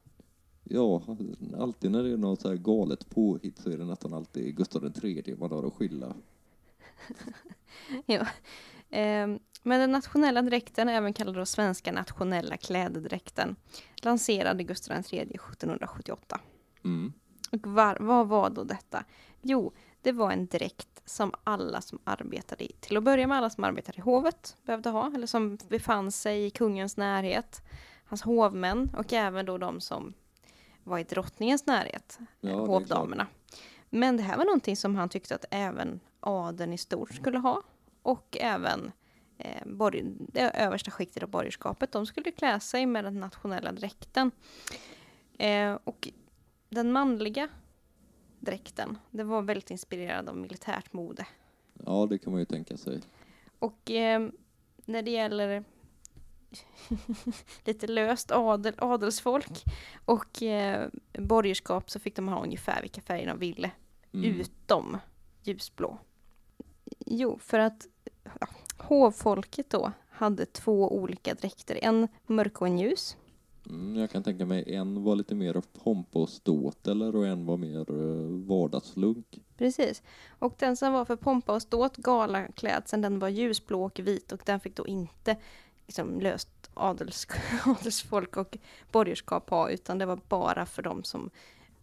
Ja, 0.65 1.03
alltid 1.59 1.91
när 1.91 2.03
det 2.03 2.11
är 2.11 2.17
något 2.17 2.41
så 2.41 2.49
här 2.49 2.57
galet 2.57 3.11
påhitt 3.11 3.59
så 3.59 3.71
är 3.71 3.79
det 3.79 3.85
nästan 3.85 4.15
alltid 4.15 4.57
Gustav 4.57 4.93
III 5.05 5.37
man 5.39 5.51
har 5.51 5.67
att 5.67 5.75
skylla. 5.75 6.15
Ehm, 8.91 9.39
Men 9.63 9.81
den 9.81 9.93
nationella 9.93 10.43
dräkten, 10.43 10.89
även 10.89 11.13
kallad 11.13 11.35
då 11.35 11.47
svenska 11.47 11.93
nationella 11.93 12.57
klädedräkten, 12.57 13.57
lanserade 14.03 14.65
Gustav 14.65 14.97
III 14.97 15.21
1778. 15.21 16.41
Mm. 16.85 17.13
Och 17.53 17.67
var, 17.67 17.97
vad 18.01 18.29
var 18.29 18.51
då 18.51 18.65
detta? 18.65 19.05
Jo, 19.43 19.73
det 20.03 20.13
var 20.13 20.31
en 20.31 20.47
dräkt 20.47 21.03
som 21.05 21.33
alla 21.45 21.81
som 21.81 21.99
arbetade 22.05 22.65
i, 22.65 22.73
till 22.81 22.97
att 22.97 23.03
börja 23.03 23.27
med 23.27 23.39
alla 23.39 23.51
som 23.51 23.65
arbetade 23.65 23.99
i 23.99 24.01
hovet 24.01 24.57
behövde 24.63 24.91
ha, 24.91 25.13
eller 25.15 25.27
som 25.27 25.59
befann 25.69 26.13
sig 26.13 26.47
i 26.47 26.51
kungens 26.51 26.97
närhet, 26.97 27.63
hans 28.05 28.23
hovmän 28.23 28.91
och 28.97 29.13
även 29.13 29.47
då 29.47 29.59
de 29.59 29.81
som 29.81 30.15
var 30.85 30.99
i 30.99 31.05
drottningens 31.05 31.67
närhet, 31.67 32.19
Ja, 32.41 32.49
det 32.49 32.55
hovdamerna. 32.55 33.27
Men 33.91 34.17
det 34.17 34.23
här 34.23 34.37
var 34.37 34.45
någonting 34.45 34.77
som 34.77 34.97
han 34.97 35.09
tyckte 35.09 35.35
att 35.35 35.45
även 35.51 36.01
adeln 36.21 36.73
i 36.73 36.79
stort 36.79 37.15
skulle 37.15 37.39
ha 37.39 37.63
och 38.03 38.37
även 38.41 38.93
eh, 39.39 39.67
det 40.19 40.41
översta 40.41 40.91
skiktet 40.91 41.23
av 41.23 41.29
borgerskapet, 41.29 41.93
de 41.93 42.07
skulle 42.07 42.31
klä 42.31 42.61
sig 42.61 42.87
med 42.87 43.05
den 43.05 43.21
nationella 43.21 43.73
dräkten. 43.73 44.31
Eh, 45.39 45.79
och 45.85 46.09
den 46.69 46.93
manliga 46.93 47.49
dräkten, 48.41 48.99
det 49.11 49.25
var 49.25 49.43
väldigt 49.43 49.71
inspirerad 49.71 50.29
av 50.29 50.37
militärt 50.37 50.93
mode. 50.93 51.27
Ja, 51.87 52.07
det 52.11 52.19
kan 52.19 52.33
man 52.33 52.41
ju 52.41 52.47
tänka 52.47 52.77
sig. 52.77 53.01
Och 53.59 53.91
eh, 53.91 54.29
när 54.85 55.03
det 55.03 55.11
gäller 55.11 55.65
lite 57.65 57.87
löst 57.87 58.31
adel, 58.33 58.75
adelsfolk 58.79 59.65
och 60.05 60.43
eh, 60.43 60.89
borgerskap 61.13 61.91
så 61.91 61.99
fick 62.01 62.17
de 62.17 62.29
ha 62.29 62.43
ungefär 62.43 62.83
vilka 62.83 63.01
färger 63.01 63.27
de 63.27 63.39
ville, 63.39 63.71
Mm. 64.13 64.41
utom 64.41 64.97
ljusblå. 65.43 65.99
Jo, 67.07 67.39
för 67.39 67.59
att 67.59 67.87
ja, 68.41 68.47
hovfolket 68.79 69.71
då 69.71 69.93
hade 70.11 70.47
två 70.47 70.97
olika 70.97 71.35
dräkter, 71.35 71.79
en 71.83 72.09
mörk 72.27 72.61
och 72.61 72.67
en 72.67 72.79
ljus. 72.79 73.17
Mm, 73.69 73.97
jag 73.97 74.11
kan 74.11 74.23
tänka 74.23 74.47
mig 74.47 74.75
en 74.75 75.05
var 75.05 75.17
lite 75.17 75.35
mer 75.35 75.63
pompa 75.83 76.19
och 76.19 76.29
ståt 76.29 76.87
eller 76.87 77.17
och 77.17 77.27
en 77.27 77.47
var 77.47 77.57
mer 77.57 77.91
uh, 77.91 78.47
vardagslunk. 78.47 79.43
Precis. 79.57 80.03
Och 80.39 80.55
den 80.59 80.77
som 80.77 80.93
var 80.93 81.05
för 81.05 81.17
pompa 81.17 81.55
och 81.55 81.63
ståt, 81.63 81.97
galaklädseln, 81.97 83.03
den 83.03 83.19
var 83.19 83.29
ljusblå 83.29 83.85
och 83.85 83.99
vit 83.99 84.33
och 84.33 84.43
den 84.45 84.61
fick 84.61 84.77
då 84.77 84.87
inte 84.87 85.37
liksom, 85.87 86.21
löst 86.21 86.71
adels, 86.75 87.27
adelsfolk 87.65 88.37
och 88.37 88.59
borgerskap 88.93 89.51
ha, 89.51 89.71
utan 89.71 89.99
det 89.99 90.07
var 90.07 90.21
bara 90.29 90.67
för 90.67 90.83
de 90.83 91.05
som 91.05 91.31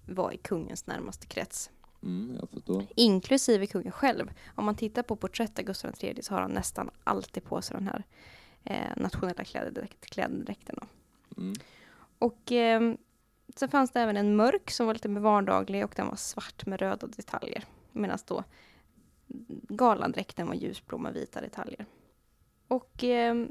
var 0.05 0.31
i 0.31 0.37
kungens 0.37 0.87
närmaste 0.87 1.27
krets. 1.27 1.69
Mm. 2.03 2.37
Inklusive 2.95 3.67
kungen 3.67 3.91
själv. 3.91 4.31
Om 4.55 4.65
man 4.65 4.75
tittar 4.75 5.03
på 5.03 5.15
porträtt 5.15 5.59
av 5.59 5.65
Gustav 5.65 5.91
III 5.99 6.23
så 6.23 6.33
har 6.33 6.41
han 6.41 6.51
nästan 6.51 6.89
alltid 7.03 7.43
på 7.43 7.61
sig 7.61 7.77
den 7.77 7.87
här 7.87 8.03
eh, 8.63 9.01
nationella 9.03 9.43
klädedräkt, 9.43 10.05
klädedräkten. 10.05 10.75
Mm. 11.37 11.53
Och 12.19 12.51
eh, 12.51 12.93
sen 13.55 13.69
fanns 13.69 13.91
det 13.91 13.99
även 13.99 14.17
en 14.17 14.35
mörk 14.35 14.71
som 14.71 14.85
var 14.85 14.93
lite 14.93 15.09
mer 15.09 15.21
vardaglig 15.21 15.83
och 15.83 15.93
den 15.95 16.07
var 16.07 16.15
svart 16.15 16.65
med 16.65 16.79
röda 16.79 17.07
detaljer. 17.07 17.65
Medan 17.91 18.17
då 18.25 18.43
galandräkten 19.69 20.47
var 20.47 20.55
ljusblå 20.55 20.97
med 20.97 21.13
vita 21.13 21.41
detaljer. 21.41 21.85
Och 22.67 23.03
eh, 23.03 23.45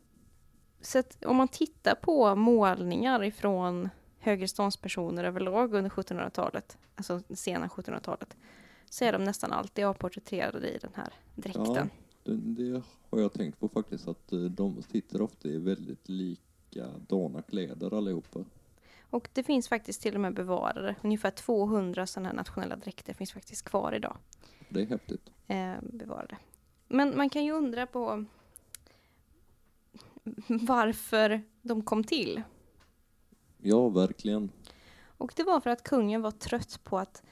så 0.80 0.98
att 0.98 1.24
om 1.24 1.36
man 1.36 1.48
tittar 1.48 1.94
på 1.94 2.34
målningar 2.34 3.24
ifrån 3.24 3.88
högreståndspersoner 4.18 5.24
överlag 5.24 5.74
under 5.74 5.90
1700-talet, 5.90 6.78
alltså 6.94 7.20
sena 7.34 7.66
1700-talet, 7.66 8.36
så 8.90 9.04
är 9.04 9.12
de 9.12 9.24
nästan 9.24 9.52
alltid 9.52 9.84
avporträtterade 9.84 10.70
i 10.70 10.78
den 10.78 10.92
här 10.94 11.12
dräkten. 11.34 11.90
Det, 12.24 12.36
det 12.36 12.82
har 13.10 13.20
jag 13.20 13.32
tänkt 13.32 13.60
på 13.60 13.68
faktiskt 13.68 14.08
att 14.08 14.32
eh, 14.32 14.38
de 14.38 14.82
sitter 14.82 15.22
ofta 15.22 15.48
i 15.48 15.58
väldigt 15.58 16.08
likadana 16.08 17.42
kläder 17.42 17.96
allihopa. 17.98 18.44
Och 19.14 19.28
det 19.32 19.42
finns 19.42 19.68
faktiskt 19.68 20.02
till 20.02 20.14
och 20.14 20.20
med 20.20 20.34
bevarade. 20.34 20.96
Ungefär 21.02 21.30
200 21.30 22.06
sådana 22.06 22.28
här 22.28 22.36
nationella 22.36 22.76
dräkter 22.76 23.14
finns 23.14 23.32
faktiskt 23.32 23.64
kvar 23.64 23.92
idag. 23.92 24.16
Det 24.68 24.82
är 24.82 24.86
häftigt. 24.86 25.30
Eh, 25.46 25.74
bevarade. 25.82 26.36
Men 26.88 27.16
man 27.16 27.30
kan 27.30 27.44
ju 27.44 27.52
undra 27.52 27.86
på 27.86 28.24
varför 30.48 31.42
de 31.62 31.82
kom 31.82 32.04
till. 32.04 32.42
Ja, 33.58 33.88
verkligen. 33.88 34.50
Och 35.18 35.32
det 35.36 35.42
var 35.42 35.60
för 35.60 35.70
att 35.70 35.82
kungen 35.82 36.22
var 36.22 36.30
trött 36.30 36.80
på 36.84 36.98
att 36.98 37.22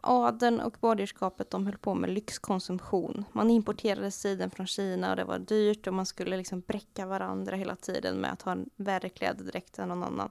adeln 0.00 0.60
och 0.60 0.76
borgerskapet 0.80 1.50
de 1.50 1.66
höll 1.66 1.78
på 1.78 1.94
med 1.94 2.10
lyxkonsumtion. 2.10 3.24
Man 3.32 3.50
importerade 3.50 4.10
siden 4.10 4.50
från 4.50 4.66
Kina 4.66 5.10
och 5.10 5.16
det 5.16 5.24
var 5.24 5.38
dyrt 5.38 5.86
och 5.86 5.94
man 5.94 6.06
skulle 6.06 6.36
liksom 6.36 6.60
bräcka 6.60 7.06
varandra 7.06 7.56
hela 7.56 7.76
tiden 7.76 8.20
med 8.20 8.32
att 8.32 8.42
ha 8.42 8.52
en 8.52 8.70
värre 8.76 9.08
klädedräkt 9.08 9.78
än 9.78 9.88
någon 9.88 10.02
annan. 10.02 10.30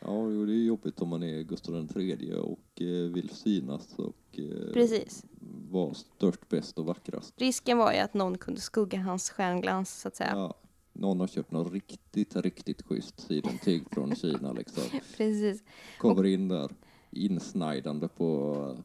Ja, 0.00 0.30
jo, 0.30 0.46
det 0.46 0.52
är 0.52 0.64
jobbigt 0.64 1.02
om 1.02 1.08
man 1.08 1.22
är 1.22 1.42
Gustav 1.42 1.88
III 1.96 2.34
och 2.34 2.82
eh, 2.82 3.12
vill 3.12 3.28
synas 3.28 3.98
och 3.98 4.38
eh, 4.38 4.72
Precis. 4.72 5.24
vara 5.70 5.94
störst, 5.94 6.48
bäst 6.48 6.78
och 6.78 6.84
vackrast. 6.84 7.34
Risken 7.36 7.78
var 7.78 7.92
ju 7.92 7.98
att 7.98 8.14
någon 8.14 8.38
kunde 8.38 8.60
skugga 8.60 8.98
hans 8.98 9.30
stjärnglans 9.30 10.00
så 10.00 10.08
att 10.08 10.16
säga. 10.16 10.30
Ja, 10.34 10.54
någon 10.92 11.20
har 11.20 11.26
köpt 11.26 11.52
något 11.52 11.72
riktigt, 11.72 12.36
riktigt 12.36 12.82
schysst 12.82 13.20
sidentyg 13.20 13.82
från 13.90 14.14
Kina 14.14 14.52
liksom. 14.52 14.82
Precis. 15.16 15.62
Kommer 15.98 16.26
in 16.26 16.48
där 16.48 16.70
insnidande 17.10 18.08
på, 18.08 18.76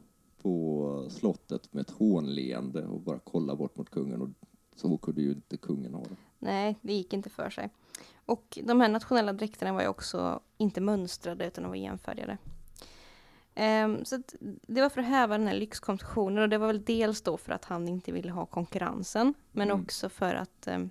på 0.42 1.06
slottet 1.10 1.72
med 1.72 1.80
ett 1.80 1.90
hånleende 1.90 2.86
och 2.86 3.00
bara 3.00 3.18
kollar 3.18 3.56
bort 3.56 3.76
mot 3.76 3.90
kungen 3.90 4.22
och 4.22 4.28
så 4.76 4.98
kunde 4.98 5.22
ju 5.22 5.30
inte 5.30 5.56
kungen 5.56 5.94
ha 5.94 6.02
det. 6.02 6.16
Nej, 6.44 6.76
det 6.82 6.92
gick 6.92 7.12
inte 7.12 7.30
för 7.30 7.50
sig. 7.50 7.70
Och 8.26 8.58
de 8.62 8.80
här 8.80 8.88
nationella 8.88 9.32
dräkterna 9.32 9.72
var 9.72 9.82
ju 9.82 9.88
också 9.88 10.40
inte 10.58 10.80
mönstrade 10.80 11.46
utan 11.46 11.62
de 11.64 11.68
var 11.68 11.76
enfärgade. 11.76 12.38
Ehm, 13.54 14.04
så 14.04 14.22
det 14.66 14.80
var 14.80 14.88
för 14.88 15.00
att 15.00 15.06
häva 15.06 15.38
den 15.38 15.46
här 15.46 15.54
lyxkonsumtionen 15.54 16.42
och 16.42 16.48
det 16.48 16.58
var 16.58 16.66
väl 16.66 16.84
dels 16.84 17.22
då 17.22 17.36
för 17.36 17.52
att 17.52 17.64
han 17.64 17.88
inte 17.88 18.12
ville 18.12 18.30
ha 18.32 18.46
konkurrensen 18.46 19.34
men 19.52 19.70
Mm. 19.70 19.82
också 19.82 20.08
för 20.08 20.34
att 20.34 20.66
ehm, 20.66 20.90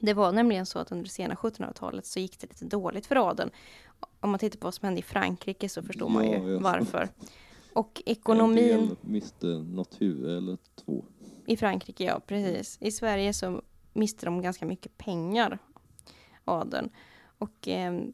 det 0.00 0.14
var 0.14 0.32
nämligen 0.32 0.66
så 0.66 0.78
att 0.78 0.92
under 0.92 1.04
det 1.04 1.10
sena 1.10 1.34
1700-talet 1.34 2.06
så 2.06 2.20
gick 2.20 2.38
det 2.40 2.46
lite 2.46 2.64
dåligt 2.64 3.06
för 3.06 3.28
adeln. 3.30 3.50
Om 4.20 4.30
man 4.30 4.38
tittar 4.38 4.58
på 4.58 4.66
vad 4.66 4.74
som 4.74 4.86
hände 4.86 4.98
i 5.00 5.02
Frankrike 5.02 5.68
så 5.68 5.82
förstår 5.82 6.08
man 6.08 6.24
Ja, 6.30 6.38
ju 6.38 6.52
ja. 6.52 6.58
varför. 6.60 7.08
Och 7.72 8.02
En 8.06 8.12
ekonomin... 8.12 8.56
del 8.86 8.96
miste 9.00 9.46
något 9.46 10.00
huvud 10.00 10.36
eller 10.36 10.58
två. 10.84 11.04
I 11.46 11.56
Frankrike, 11.56 12.04
ja 12.04 12.20
precis. 12.26 12.78
I 12.80 12.90
Sverige 12.92 13.32
så 13.32 13.62
miste 13.94 14.26
de 14.26 14.42
ganska 14.42 14.66
mycket 14.66 14.98
pengar, 14.98 15.58
adeln. 16.44 16.90
Och 17.38 17.68
ehm, 17.68 18.12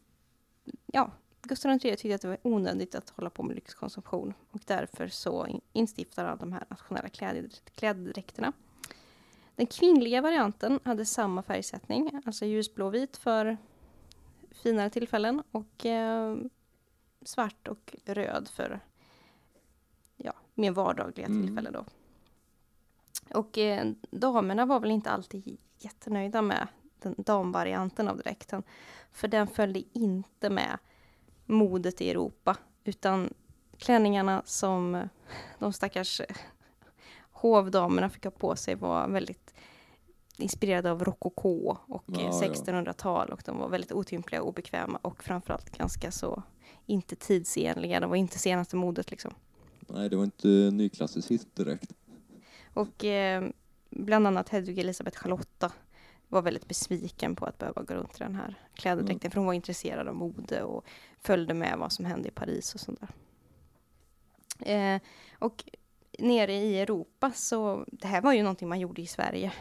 ja, 0.87 1.11
Gustav 1.43 1.71
III 1.73 1.79
tyckte 1.97 2.15
att 2.15 2.21
det 2.21 2.29
var 2.29 2.39
onödigt 2.43 2.95
att 2.95 3.11
hålla 3.11 3.31
på 3.31 3.43
med 3.43 3.55
lyxkonsumtion. 3.57 4.35
Och 4.51 4.61
därför 4.67 5.09
så 5.09 5.47
in- 5.47 5.61
instiftade 5.73 6.29
han 6.29 6.39
de 6.39 6.53
här 6.53 6.65
nationella 6.69 7.09
kläd- 7.09 7.61
kläddräkterna. 7.75 8.53
Den 9.57 9.67
kvinnliga 9.67 10.21
varianten 10.23 10.81
hade 10.85 11.07
samma 11.07 11.43
färgsättning, 11.43 12.23
alltså 12.27 12.45
ljusblåvit 12.47 13.17
för 13.17 13.57
finare 14.51 14.91
tillfällen 14.91 15.43
och 15.51 15.87
eh, 15.87 16.37
svart 17.23 17.69
och 17.69 17.97
röd 18.05 18.49
för 18.49 18.81
ja, 20.17 20.33
mer 20.55 20.71
vardagliga 20.71 21.27
Mm. 21.27 21.47
tillfällen 21.47 21.73
då. 21.73 21.85
Och 23.35 23.59
eh, 23.59 23.93
damerna 24.11 24.67
var 24.67 24.81
väl 24.81 24.91
inte 24.91 25.11
alltid 25.11 25.57
jättenöjda 25.85 26.43
med 26.43 26.69
den 26.99 27.15
damvarianten 27.19 28.09
av 28.09 28.17
dräkten. 28.17 28.63
För 29.11 29.29
den 29.29 29.47
följde 29.47 29.83
inte 29.93 30.51
med 30.51 30.79
modet 31.47 32.01
i 32.01 32.11
Europa, 32.11 32.57
utan 32.85 33.35
klänningarna 33.79 34.43
som 34.45 35.09
de 35.59 35.73
stackars 35.73 36.21
hovdamerna 37.33 38.11
fick 38.11 38.25
ha 38.25 38.31
på 38.31 38.57
sig 38.57 38.75
var 38.75 39.09
väldigt 39.09 39.55
inspirerade 40.37 40.91
av 40.91 41.05
rokoko 41.05 41.77
och 41.87 42.05
ja. 42.07 42.31
1600-tal 42.31 43.29
och 43.29 43.43
de 43.47 43.59
var 43.59 43.69
väldigt 43.69 43.93
otympliga 43.93 44.43
och 44.43 44.49
obekväma 44.49 44.99
och 45.03 45.23
framförallt 45.23 45.71
ganska 45.79 46.11
så 46.11 46.43
inte 46.87 47.17
tidsenliga. 47.17 48.01
De 48.01 48.11
var 48.11 48.17
inte 48.17 48.39
senaste 48.39 48.77
modet 48.77 49.11
liksom. 49.11 49.35
Nej, 49.81 50.09
det 50.09 50.17
var 50.17 50.25
inte 50.25 50.49
nyklassicism 50.49 51.49
direkt. 51.55 51.93
Och 52.75 53.05
eh, 53.05 53.45
bland 53.91 54.27
annat 54.27 54.49
Hedvig 54.49 54.79
Elisabeth 54.79 55.19
Charlotta 55.19 55.73
var 56.29 56.43
väldigt 56.43 56.69
besviken 56.69 57.37
på 57.37 57.47
att 57.47 57.59
behöva 57.59 57.83
gå 57.83 57.95
runt 57.95 58.15
i 58.17 58.19
den 58.19 58.35
här 58.35 58.55
klädedräkten 58.75 59.31
för 59.31 59.39
hon 59.39 59.47
var 59.47 59.55
intresserad 59.55 60.09
av 60.09 60.15
mode 60.15 60.63
och 60.63 60.85
följde 61.19 61.55
med 61.55 61.79
vad 61.79 61.93
som 61.93 62.05
hände 62.05 62.29
i 62.29 62.33
Paris 62.33 62.75
och 62.75 62.81
sånt 62.81 63.01
där. 63.01 63.11
Eh, 64.95 65.01
och 65.39 65.65
nere 66.19 66.55
i 66.55 66.81
Europa 66.81 67.31
så, 67.35 67.85
det 67.93 68.09
här 68.09 68.21
var 68.23 68.33
ju 68.33 68.43
någonting 68.43 68.69
man 68.69 68.81
gjorde 68.81 69.03
i 69.03 69.07
Sverige 69.07 69.53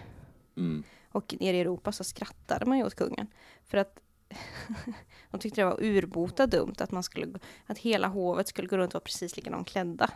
Mm. 0.55 0.83
och 1.11 1.35
nere 1.39 1.57
i 1.57 1.59
Europa 1.59 1.91
så 1.91 2.03
skrattade 2.03 2.65
man 2.65 2.77
ju 2.77 2.83
åt 2.83 2.95
kungen. 2.95 3.27
För 3.65 3.77
att 3.77 3.99
de 5.31 5.39
tyckte 5.39 5.61
det 5.61 5.65
var 5.65 5.83
urbota 5.83 6.47
dumt 6.47 6.75
att, 6.77 6.91
man 6.91 7.03
skulle, 7.03 7.39
att 7.65 7.77
hela 7.77 8.07
hovet 8.07 8.47
skulle 8.47 8.67
gå 8.67 8.77
runt 8.77 8.89
och 8.89 8.93
vara 8.93 9.03
precis 9.03 9.35
likadant 9.37 9.67
klädda. 9.67 10.09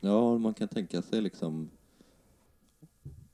Ja, 0.00 0.38
man 0.38 0.54
kan 0.54 0.68
tänka 0.68 1.02
sig 1.02 1.20
liksom 1.20 1.70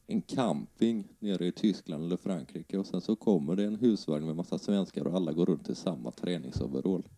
en 0.07 0.23
camping 0.23 1.09
nere 1.19 1.47
i 1.47 1.53
Tyskland 1.53 2.05
eller 2.05 2.17
Frankrike 2.17 2.79
och 2.79 2.87
sen 2.87 3.01
så 3.01 3.17
kommer 3.17 3.57
det 3.57 3.65
en 3.65 3.77
husvagn 3.77 4.27
med 4.27 4.37
massa 4.37 4.59
svenskar 4.59 5.07
och 5.07 5.15
alla 5.15 5.33
går 5.33 5.47
runt 5.47 5.69
i 5.69 5.75
samma 5.75 6.11
träningsoverall. 6.11 7.09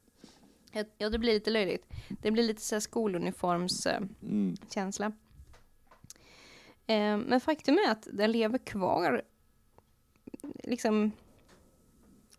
Ja, 0.99 1.11
det 1.11 1.19
blir 1.19 1.33
lite 1.33 1.51
löjligt. 1.51 1.87
Det 2.23 2.31
blir 2.31 2.43
lite 2.43 2.63
så 2.63 2.81
skoluniformskänsla. 2.81 5.07
Mm. 5.07 5.17
Eh, 6.87 7.17
men 7.29 7.41
faktum 7.41 7.75
är 7.75 7.91
att 7.91 8.09
den 8.13 8.33
lever 8.33 8.59
kvar 8.59 9.23
liksom 10.65 11.11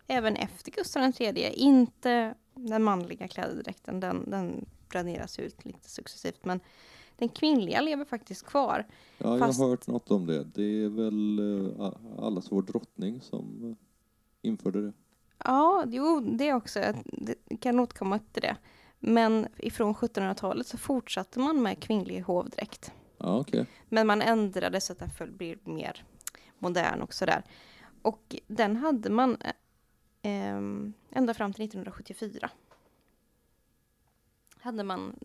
även 0.06 0.36
efter 0.36 0.70
Gustav 0.70 1.12
III. 1.18 1.52
Inte 1.52 2.34
den 2.54 2.82
manliga 2.82 3.28
klädedräkten, 3.28 4.00
den, 4.00 4.30
den 4.30 4.66
raderas 4.92 5.38
ut 5.38 5.64
lite 5.64 5.90
successivt. 5.90 6.44
Men 6.44 6.60
den 7.20 7.28
kvinnliga 7.28 7.80
lever 7.80 8.04
faktiskt 8.04 8.46
kvar. 8.46 8.86
Ja, 9.18 9.38
Fast- 9.38 9.58
jag 9.58 9.66
har 9.66 9.70
hört 9.70 9.86
något 9.86 10.10
om 10.10 10.26
det. 10.26 10.44
Det 10.44 10.62
är 10.84 10.88
väl 10.88 11.38
eh, 11.80 11.92
allas 12.24 12.52
vår 12.52 12.62
drottning 12.62 13.20
som 13.20 13.70
eh, 13.70 13.76
införde 14.50 14.82
det. 14.86 14.92
Ja, 15.44 15.84
jo, 15.86 16.20
det 16.20 16.52
också. 16.54 16.78
Jag 16.80 16.96
det- 17.04 17.56
kan 17.60 17.80
återkomma 17.80 18.18
till 18.18 18.42
det. 18.42 18.56
Men 18.98 19.46
ifrån 19.58 19.94
1700-talet 19.94 20.66
så 20.66 20.78
fortsatte 20.78 21.38
man 21.38 21.62
med 21.62 21.80
kvinnlig 21.82 22.20
hovdräkt. 22.20 22.92
Ja, 23.18 23.38
okej. 23.38 23.66
Men 23.88 24.06
man 24.06 24.22
ändrade 24.22 24.80
så 24.80 24.92
att 24.92 24.98
den 24.98 25.36
bli 25.36 25.56
mer 25.64 26.04
modern 26.58 27.00
och 27.02 27.14
sådär. 27.14 27.42
Och 28.02 28.36
den 28.46 28.76
hade 28.76 29.10
man 29.10 29.36
eh, 29.40 29.52
ehm, 30.22 30.92
ända 31.10 31.34
fram 31.34 31.52
till 31.52 31.64
1974. 31.64 32.50
Hade 34.62 34.84
man 34.84 35.16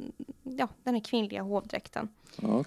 ja, 0.44 0.68
den 0.84 0.94
här 0.94 1.02
kvinnliga 1.02 1.42
hovdräkten. 1.42 2.10
Ja, 2.42 2.64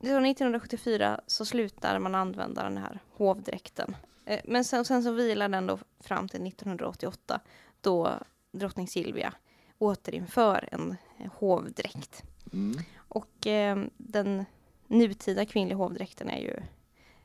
så 0.00 0.18
1974 0.18 1.20
så 1.26 1.44
slutar 1.44 1.98
man 1.98 2.14
använda 2.14 2.62
den 2.62 2.78
här 2.78 3.00
hovdräkten. 3.12 3.96
Eh, 4.24 4.40
Men 4.44 4.64
sen, 4.64 4.84
sen 4.84 5.02
så 5.02 5.12
vilar 5.12 5.48
den 5.48 5.66
då 5.66 5.78
fram 6.00 6.28
till 6.28 6.46
1988 6.46 7.40
då 7.80 8.10
drottning 8.52 8.88
Silvia 8.88 9.34
återinför 9.78 10.68
en 10.72 10.96
eh, 11.18 11.30
hovdräkt. 11.32 12.22
Mm. 12.52 12.78
Och 12.96 13.46
eh, 13.46 13.78
den 13.96 14.44
nutida 14.86 15.46
kvinnliga 15.46 15.76
hovdräkten 15.76 16.30
är 16.30 16.40
ju 16.40 16.60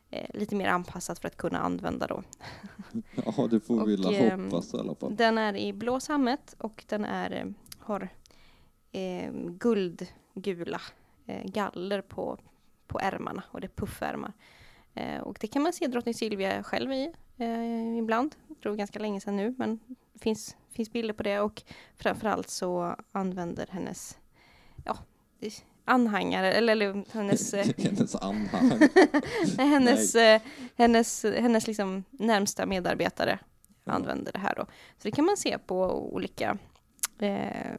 eh, 0.10 0.30
lite 0.34 0.56
mer 0.56 0.68
anpassad 0.68 1.20
för 1.20 1.28
att 1.28 1.38
kunna 1.38 1.60
använda 1.60 2.08
då. 2.08 2.24
Ja, 3.26 3.48
det 3.48 3.60
får 3.60 3.86
vi 3.86 3.96
Och, 3.96 4.00
väl 4.00 4.16
ehm, 4.16 4.44
hoppas 4.44 4.74
i 4.74 4.78
alla 4.78 4.96
fall. 4.96 5.16
Den 5.16 5.38
är 5.38 5.56
i 5.56 5.74
blå 5.74 6.00
sammet 6.00 6.56
och 6.58 6.84
den 6.88 7.06
är, 7.06 7.32
eh, 7.32 7.46
har 7.80 8.10
eh, 8.92 9.32
guldgula 9.34 10.82
eh, 11.26 11.44
galler 11.44 12.02
på, 12.02 12.38
på 12.88 13.00
ärmarna 13.00 13.44
och 13.52 13.62
det 13.62 13.68
är 13.68 13.76
puffärmar. 13.76 14.34
Eh, 14.94 15.20
och 15.22 15.38
det 15.42 15.48
kan 15.48 15.62
man 15.62 15.74
se 15.74 15.88
drottning 15.88 16.14
Silvia 16.14 16.64
själv 16.64 16.92
i 16.92 17.12
eh, 17.38 17.98
ibland. 17.98 18.36
Jag 18.48 18.60
tror 18.60 18.76
ganska 18.76 19.00
länge 19.00 19.22
sedan 19.22 19.36
nu 19.36 19.56
men 19.58 19.80
det 20.14 20.20
finns, 20.20 20.56
finns 20.70 20.92
bilder 20.92 21.14
på 21.14 21.24
det 21.24 21.40
och 21.40 21.64
framförallt 21.98 22.50
så 22.50 22.96
använder 23.12 23.68
hennes 23.72 24.20
ja, 24.86 24.98
anhängare 25.86 26.54
eller, 26.54 26.72
eller 26.72 27.14
hennes 27.14 27.54
eh, 27.54 27.68
Hennes 27.78 28.16
anhang. 28.16 28.90
hennes, 29.58 30.16
eh, 30.16 30.42
hennes, 30.76 31.24
hennes 31.24 31.68
liksom 31.68 32.04
närmsta 32.12 32.66
medarbetare 32.66 33.40
använder 33.86 34.32
det 34.32 34.40
här 34.40 34.56
då. 34.56 34.66
Så 34.98 35.08
det 35.08 35.12
kan 35.12 35.26
man 35.26 35.38
se 35.38 35.58
på 35.58 36.08
olika 36.14 36.58
eh, 37.20 37.76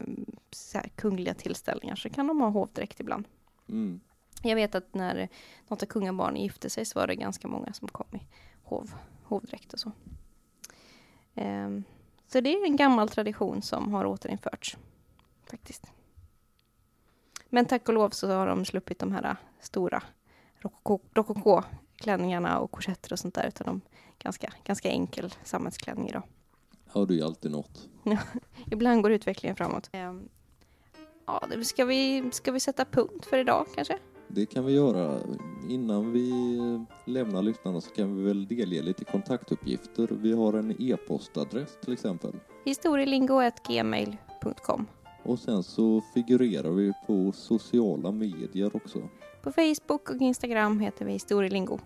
så 0.55 0.77
här, 0.77 0.89
kungliga 0.95 1.33
tillställningar 1.33 1.95
så 1.95 2.09
kan 2.09 2.27
de 2.27 2.41
ha 2.41 2.49
hovdräkt 2.49 2.99
ibland. 2.99 3.27
Mm. 3.69 3.99
Jag 4.43 4.55
vet 4.55 4.75
att 4.75 4.93
när 4.93 5.29
något 5.67 5.83
av 5.83 5.87
kungabarnen 5.87 6.41
gifte 6.41 6.69
sig 6.69 6.85
så 6.85 6.99
var 6.99 7.07
det 7.07 7.15
ganska 7.15 7.47
många 7.47 7.73
som 7.73 7.87
kom 7.87 8.07
i 8.11 8.27
hov, 8.63 8.93
hovdräkt 9.23 9.73
och 9.73 9.79
så. 9.79 9.91
Ehm, 11.35 11.83
så 12.27 12.41
det 12.41 12.53
är 12.53 12.65
en 12.65 12.75
gammal 12.75 13.09
tradition 13.09 13.61
som 13.61 13.93
har 13.93 14.05
återinförts 14.05 14.77
faktiskt. 15.49 15.91
Men 17.49 17.65
tack 17.65 17.87
och 17.87 17.93
lov 17.93 18.09
så 18.09 18.31
har 18.31 18.47
de 18.47 18.65
sluppit 18.65 18.99
de 18.99 19.11
här 19.11 19.35
stora 19.59 20.03
rokoko- 20.59 21.09
rokoko-klänningarna 21.13 22.59
och 22.59 22.71
korsetter 22.71 23.13
och 23.13 23.19
sånt 23.19 23.33
där 23.33 23.47
utan 23.47 23.67
de 23.67 23.81
ganska, 24.19 24.53
ganska 24.63 24.89
enkel 24.89 25.33
samhällsklänning 25.43 26.09
idag. 26.09 26.23
Det 26.93 27.13
är 27.13 27.17
ju 27.17 27.23
alltid 27.23 27.51
något. 27.51 27.89
Ibland 28.71 29.03
går 29.03 29.11
utvecklingen 29.11 29.55
framåt. 29.55 29.89
Ja, 31.25 31.41
ska 31.63 31.85
vi, 31.85 32.23
ska 32.31 32.51
vi 32.51 32.59
sätta 32.59 32.85
punkt 32.85 33.25
för 33.25 33.37
idag 33.37 33.65
kanske? 33.75 33.97
Det 34.27 34.45
kan 34.45 34.65
vi 34.65 34.73
göra. 34.73 35.19
Innan 35.69 36.11
vi 36.11 36.31
lämnar 37.05 37.41
lyssnarna 37.41 37.81
så 37.81 37.89
kan 37.89 38.15
vi 38.17 38.23
väl 38.23 38.47
delge 38.47 38.81
lite 38.81 39.05
kontaktuppgifter. 39.05 40.07
Vi 40.11 40.33
har 40.33 40.53
en 40.53 40.75
e-postadress 40.81 41.77
till 41.83 41.93
exempel. 41.93 42.31
historielingo.gmail.com 42.65 44.85
Och 45.23 45.39
sen 45.39 45.63
så 45.63 46.01
figurerar 46.13 46.71
vi 46.71 46.93
på 47.07 47.31
sociala 47.31 48.11
medier 48.11 48.75
också. 48.75 49.09
På 49.43 49.51
Facebook 49.51 50.09
och 50.09 50.15
Instagram 50.21 50.79
heter 50.79 51.05
vi 51.05 51.11
Historielingo. 51.11 51.79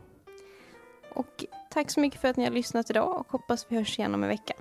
Och 1.15 1.45
tack 1.69 1.91
så 1.91 1.99
mycket 1.99 2.21
för 2.21 2.27
att 2.27 2.37
ni 2.37 2.43
har 2.43 2.51
lyssnat 2.51 2.89
idag 2.89 3.19
och 3.19 3.31
hoppas 3.31 3.65
vi 3.69 3.75
hörs 3.77 3.99
igen 3.99 4.13
om 4.13 4.23
en 4.23 4.29
vecka. 4.29 4.53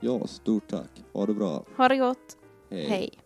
Ja, 0.00 0.26
stort 0.26 0.68
tack. 0.68 1.04
Ha 1.12 1.26
det 1.26 1.34
bra. 1.34 1.64
Ha 1.76 1.88
det 1.88 1.96
gott, 1.96 2.36
Hej. 2.70 2.88
hej. 2.88 3.19